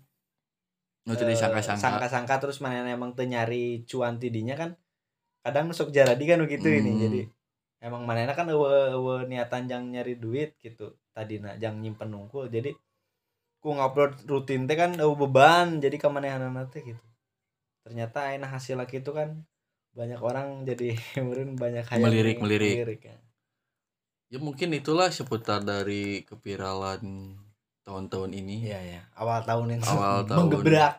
Nutu 1.04 1.24
eh, 1.24 1.36
disangka-sangka 1.36 1.80
sangka-sangka 1.84 2.34
terus 2.40 2.58
mana 2.64 2.84
emang 2.88 3.12
nyari 3.16 3.84
cuan 3.84 4.16
tidinya 4.16 4.56
kan 4.56 4.70
kadang 5.44 5.68
sok 5.76 5.92
jaradi 5.92 6.24
kan 6.24 6.40
gitu 6.48 6.64
ini 6.68 6.92
Hmm. 6.96 7.02
jadi 7.04 7.20
emang 7.84 8.08
mana 8.08 8.32
kan 8.32 8.48
eueuh 8.48 8.96
eueuh 8.96 9.28
niatan 9.28 9.68
jang 9.68 9.92
nyari 9.92 10.16
duit 10.16 10.56
gitu 10.64 10.96
tadina 11.12 11.52
jang 11.60 11.84
nyimpen 11.84 12.08
nungkul 12.08 12.48
jadi 12.48 12.72
ku 13.60 13.76
ngupload 13.76 14.24
rutin 14.24 14.64
teh 14.64 14.76
kan 14.76 14.96
eueuh 14.96 15.16
beban 15.16 15.80
jadi 15.84 15.96
kemanehanana 16.00 16.64
teh 16.72 16.80
gitu 16.80 17.04
ternyata 17.84 18.32
enak 18.32 18.56
hasil 18.56 18.80
lagi 18.80 19.04
itu 19.04 19.12
kan 19.12 19.44
banyak 19.92 20.20
orang 20.24 20.64
jadi 20.64 20.96
meureun 21.24 21.52
banyak 21.60 21.84
hayang 21.84 22.08
Melirik, 22.08 22.36
nih, 22.40 22.44
melirik. 22.44 23.00
ya. 23.04 23.16
Ya 24.34 24.42
mungkin 24.42 24.74
itulah 24.74 25.06
seputar 25.08 25.62
dari 25.62 26.26
kepiralan 26.26 27.38
tahun-tahun 27.86 28.34
ini. 28.34 28.66
Iya 28.66 28.80
ya 28.82 29.02
awal 29.14 29.46
tahun 29.46 29.78
ini. 29.78 29.84
Awal 29.86 30.18
tahun. 30.28 30.38
menggebrak. 30.50 30.98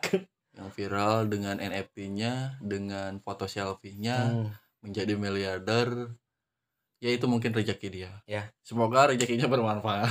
yang 0.56 0.72
viral 0.72 1.28
dengan 1.28 1.60
NFT-nya 1.60 2.56
dengan 2.64 3.20
foto 3.20 3.44
selfie-nya 3.44 4.16
Hmm. 4.24 4.48
menjadi 4.80 5.12
miliarder. 5.12 6.16
Ya 6.96 7.12
itu 7.12 7.28
mungkin 7.28 7.52
rezeki 7.52 7.88
dia. 7.92 8.24
Ya. 8.24 8.48
semoga 8.64 9.12
rezekinya 9.12 9.44
bermanfaat. 9.46 10.08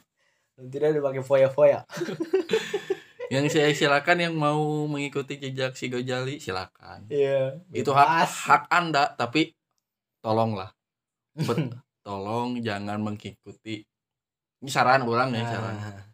Tidak 0.56 0.96
dipakai 0.96 1.20
foya-foya. 1.20 1.84
Yang 3.28 3.52
saya 3.52 3.68
silakan 3.74 4.22
yang 4.22 4.34
mau 4.38 4.86
mengikuti 4.86 5.36
jejak 5.36 5.74
si 5.74 5.90
Gojali 5.90 6.38
silakan. 6.38 7.10
Iya 7.10 7.58
itu 7.68 7.90
hak 7.90 8.24
hak 8.24 8.62
anda 8.70 9.12
tapi 9.12 9.52
tolonglah. 10.22 10.72
Bet- 11.36 11.74
tolong 12.06 12.62
jangan 12.62 13.02
mengikuti 13.02 13.82
ini 14.62 14.70
saran 14.70 15.02
orang 15.02 15.34
ya 15.34 15.42
saran 15.42 15.74
Nah, 15.74 16.06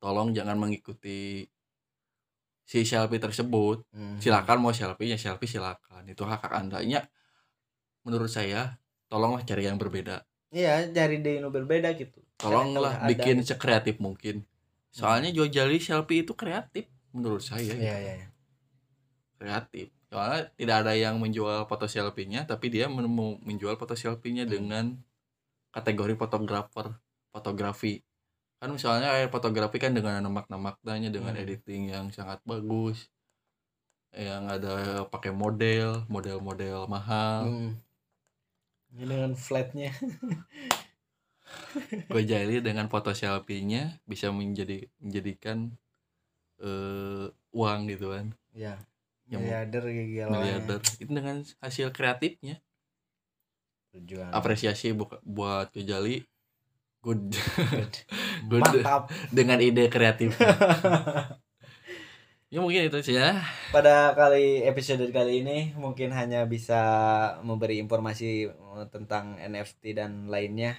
tolong 0.00 0.32
jangan 0.32 0.56
mengikuti 0.56 1.44
si 2.64 2.84
selfie 2.84 3.20
tersebut 3.20 3.84
hmm. 3.92 4.16
silakan 4.24 4.64
mau 4.64 4.72
selfie 4.72 5.12
ya 5.12 5.20
selfie 5.20 5.48
silakan 5.48 6.08
itu 6.08 6.24
hak 6.24 6.48
hak 6.48 6.52
anda 6.56 6.80
nya 6.80 7.04
menurut 8.08 8.32
saya 8.32 8.80
tolonglah 9.12 9.44
cari 9.44 9.68
yang 9.68 9.76
berbeda 9.76 10.24
iya 10.48 10.88
cari 10.88 11.20
deh 11.20 11.44
nu 11.44 11.52
berbeda 11.52 11.92
gitu 11.96 12.24
tolonglah 12.40 13.04
Ada 13.04 13.08
bikin 13.12 13.44
gitu. 13.44 13.52
sekreatif 13.52 14.00
mungkin 14.00 14.48
soalnya 14.88 15.28
jual 15.28 15.52
jali 15.52 15.76
selfie 15.76 16.24
itu 16.24 16.32
kreatif 16.32 16.88
menurut 17.12 17.44
saya 17.44 17.60
iya 17.60 17.72
gitu. 17.72 17.84
iya 17.84 17.96
iya. 18.16 18.28
kreatif 19.36 19.88
soalnya 20.08 20.48
tidak 20.56 20.76
ada 20.88 20.92
yang 20.96 21.20
menjual 21.20 21.68
foto 21.68 21.84
selfie-nya 21.84 22.48
tapi 22.48 22.72
dia 22.72 22.88
menjual 22.88 23.76
foto 23.76 23.92
selfie-nya 23.92 24.48
Hmm. 24.48 24.52
dengan 24.52 24.84
kategori 25.74 26.14
fotografer 26.16 26.86
fotografi. 27.30 28.00
Kan 28.58 28.74
misalnya 28.74 29.14
kayak 29.14 29.30
fotografi 29.30 29.78
kan 29.78 29.94
dengan 29.94 30.24
nama-nama 30.24 30.74
dengan 30.82 31.34
Hmm. 31.34 31.42
editing 31.42 31.82
yang 31.94 32.06
sangat 32.10 32.42
bagus 32.42 33.06
yang 34.16 34.48
ada 34.48 35.04
pakai 35.06 35.30
model 35.30 36.08
model-model 36.08 36.88
mahal. 36.88 37.40
Hmm. 37.46 37.72
Ini 38.96 39.04
dengan 39.04 39.32
flatnya. 39.36 39.92
Gue 42.12 42.24
jadi 42.24 42.60
dengan 42.60 42.88
foto 42.92 43.12
selfie-nya 43.12 44.00
bisa 44.08 44.32
menjadi 44.32 44.88
menjadikan 45.00 45.72
eh 46.58 47.26
uang 47.54 47.80
gitu 47.88 48.12
kan. 48.12 48.34
Ya 48.52 48.76
Yang 49.28 49.40
miliarder 49.44 49.84
gila 49.92 50.32
miliarder 50.32 50.80
itu 50.98 51.12
dengan 51.12 51.36
hasil 51.60 51.92
kreatifnya 51.92 52.64
tujuan. 53.98 54.30
Apresiasi 54.30 54.94
bu- 54.94 55.20
buat 55.22 55.70
Kejali. 55.70 56.22
Good. 56.98 57.30
Good. 58.50 58.62
Mantap. 58.62 59.10
Dengan 59.30 59.58
ide 59.62 59.86
kreatif. 59.86 60.34
Ya 62.48 62.64
mungkin 62.64 62.88
itu 62.88 62.96
sih 63.04 63.12
ya. 63.12 63.44
Pada 63.76 64.16
kali 64.16 64.64
episode 64.64 65.04
kali 65.12 65.44
ini 65.44 65.76
mungkin 65.76 66.16
hanya 66.16 66.48
bisa 66.48 66.80
memberi 67.44 67.76
informasi 67.76 68.48
eh, 68.48 68.86
tentang 68.88 69.36
NFT 69.36 69.92
dan 69.92 70.32
lainnya. 70.32 70.72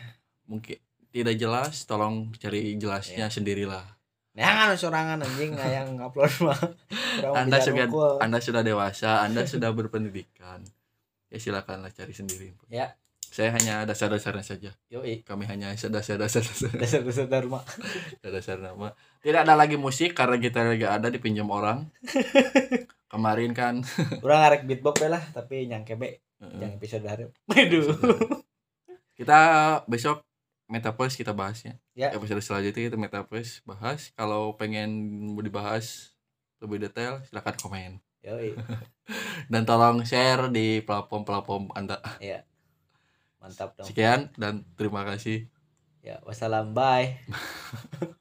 Mungkin 0.49 0.81
tidak 1.13 1.37
jelas 1.37 1.85
tolong 1.85 2.33
cari 2.41 2.73
jelasnya 2.73 3.29
sendirilah. 3.29 3.85
Jangan 4.33 4.73
sorangan 4.81 5.21
anjing. 5.21 5.53
Yang 5.53 5.89
upload 6.09 6.33
mah. 6.41 6.57
Anda 7.37 7.61
sudah 7.61 7.85
anda 8.17 8.39
sudah 8.41 8.61
dewasa 8.65 9.21
anda 9.21 9.45
sudah 9.45 9.69
berpendidikan. 9.69 10.65
Ya 11.29 11.37
silakanlah 11.37 11.93
cari 11.93 12.09
sendiri. 12.09 12.57
Ya. 12.73 12.97
Saya 13.29 13.53
hanya 13.53 13.85
dasar-dasarnya 13.85 14.45
saja. 14.45 14.71
Yoi. 14.89 15.21
kami 15.21 15.45
hanya 15.45 15.69
dasar-dasar 15.71 16.41
Dasar-dasar 16.75 17.25
dharma. 17.29 17.61
dasar 18.25 18.57
nama 18.57 18.91
tidak 19.19 19.43
ada 19.43 19.55
lagi 19.59 19.75
musik 19.75 20.15
karena 20.15 20.39
kita 20.39 20.63
lagi 20.63 20.87
ada 20.87 21.11
dipinjam 21.11 21.47
orang. 21.51 21.91
Kemarin 23.11 23.51
kan. 23.57 23.81
Urang 24.23 24.39
ngarek 24.45 24.63
beatbox 24.69 25.01
lah, 25.09 25.23
tapi 25.33 25.65
nyangke 25.67 25.97
be 25.97 26.07
eh, 26.39 26.55
yang 26.61 26.77
episode 26.77 27.03
hari. 27.03 27.27
Aduh. 27.51 27.89
kita 29.19 29.39
besok 29.89 30.23
metaverse 30.71 31.17
kita 31.19 31.33
bahasnya 31.35 31.75
Ya. 31.97 32.13
episode 32.15 32.39
selanjutnya 32.39 32.87
kita 32.87 32.95
metaverse 32.95 33.59
bahas. 33.67 34.15
Kalau 34.15 34.55
pengen 34.55 34.87
mau 35.35 35.43
dibahas 35.43 36.15
lebih 36.63 36.79
detail 36.79 37.19
silahkan 37.27 37.59
komen. 37.59 37.99
Yoi. 38.23 38.55
dan 39.51 39.67
tolong 39.67 40.07
share 40.07 40.47
di 40.47 40.79
platform-platform 40.79 41.75
anda 41.75 41.99
Mantap 43.39 43.75
dong. 43.79 43.87
sekian 43.87 44.31
dan 44.35 44.67
terima 44.75 45.07
kasih 45.07 45.47
Ya, 45.99 46.19
wassalam 46.23 46.71
bye. 46.71 47.19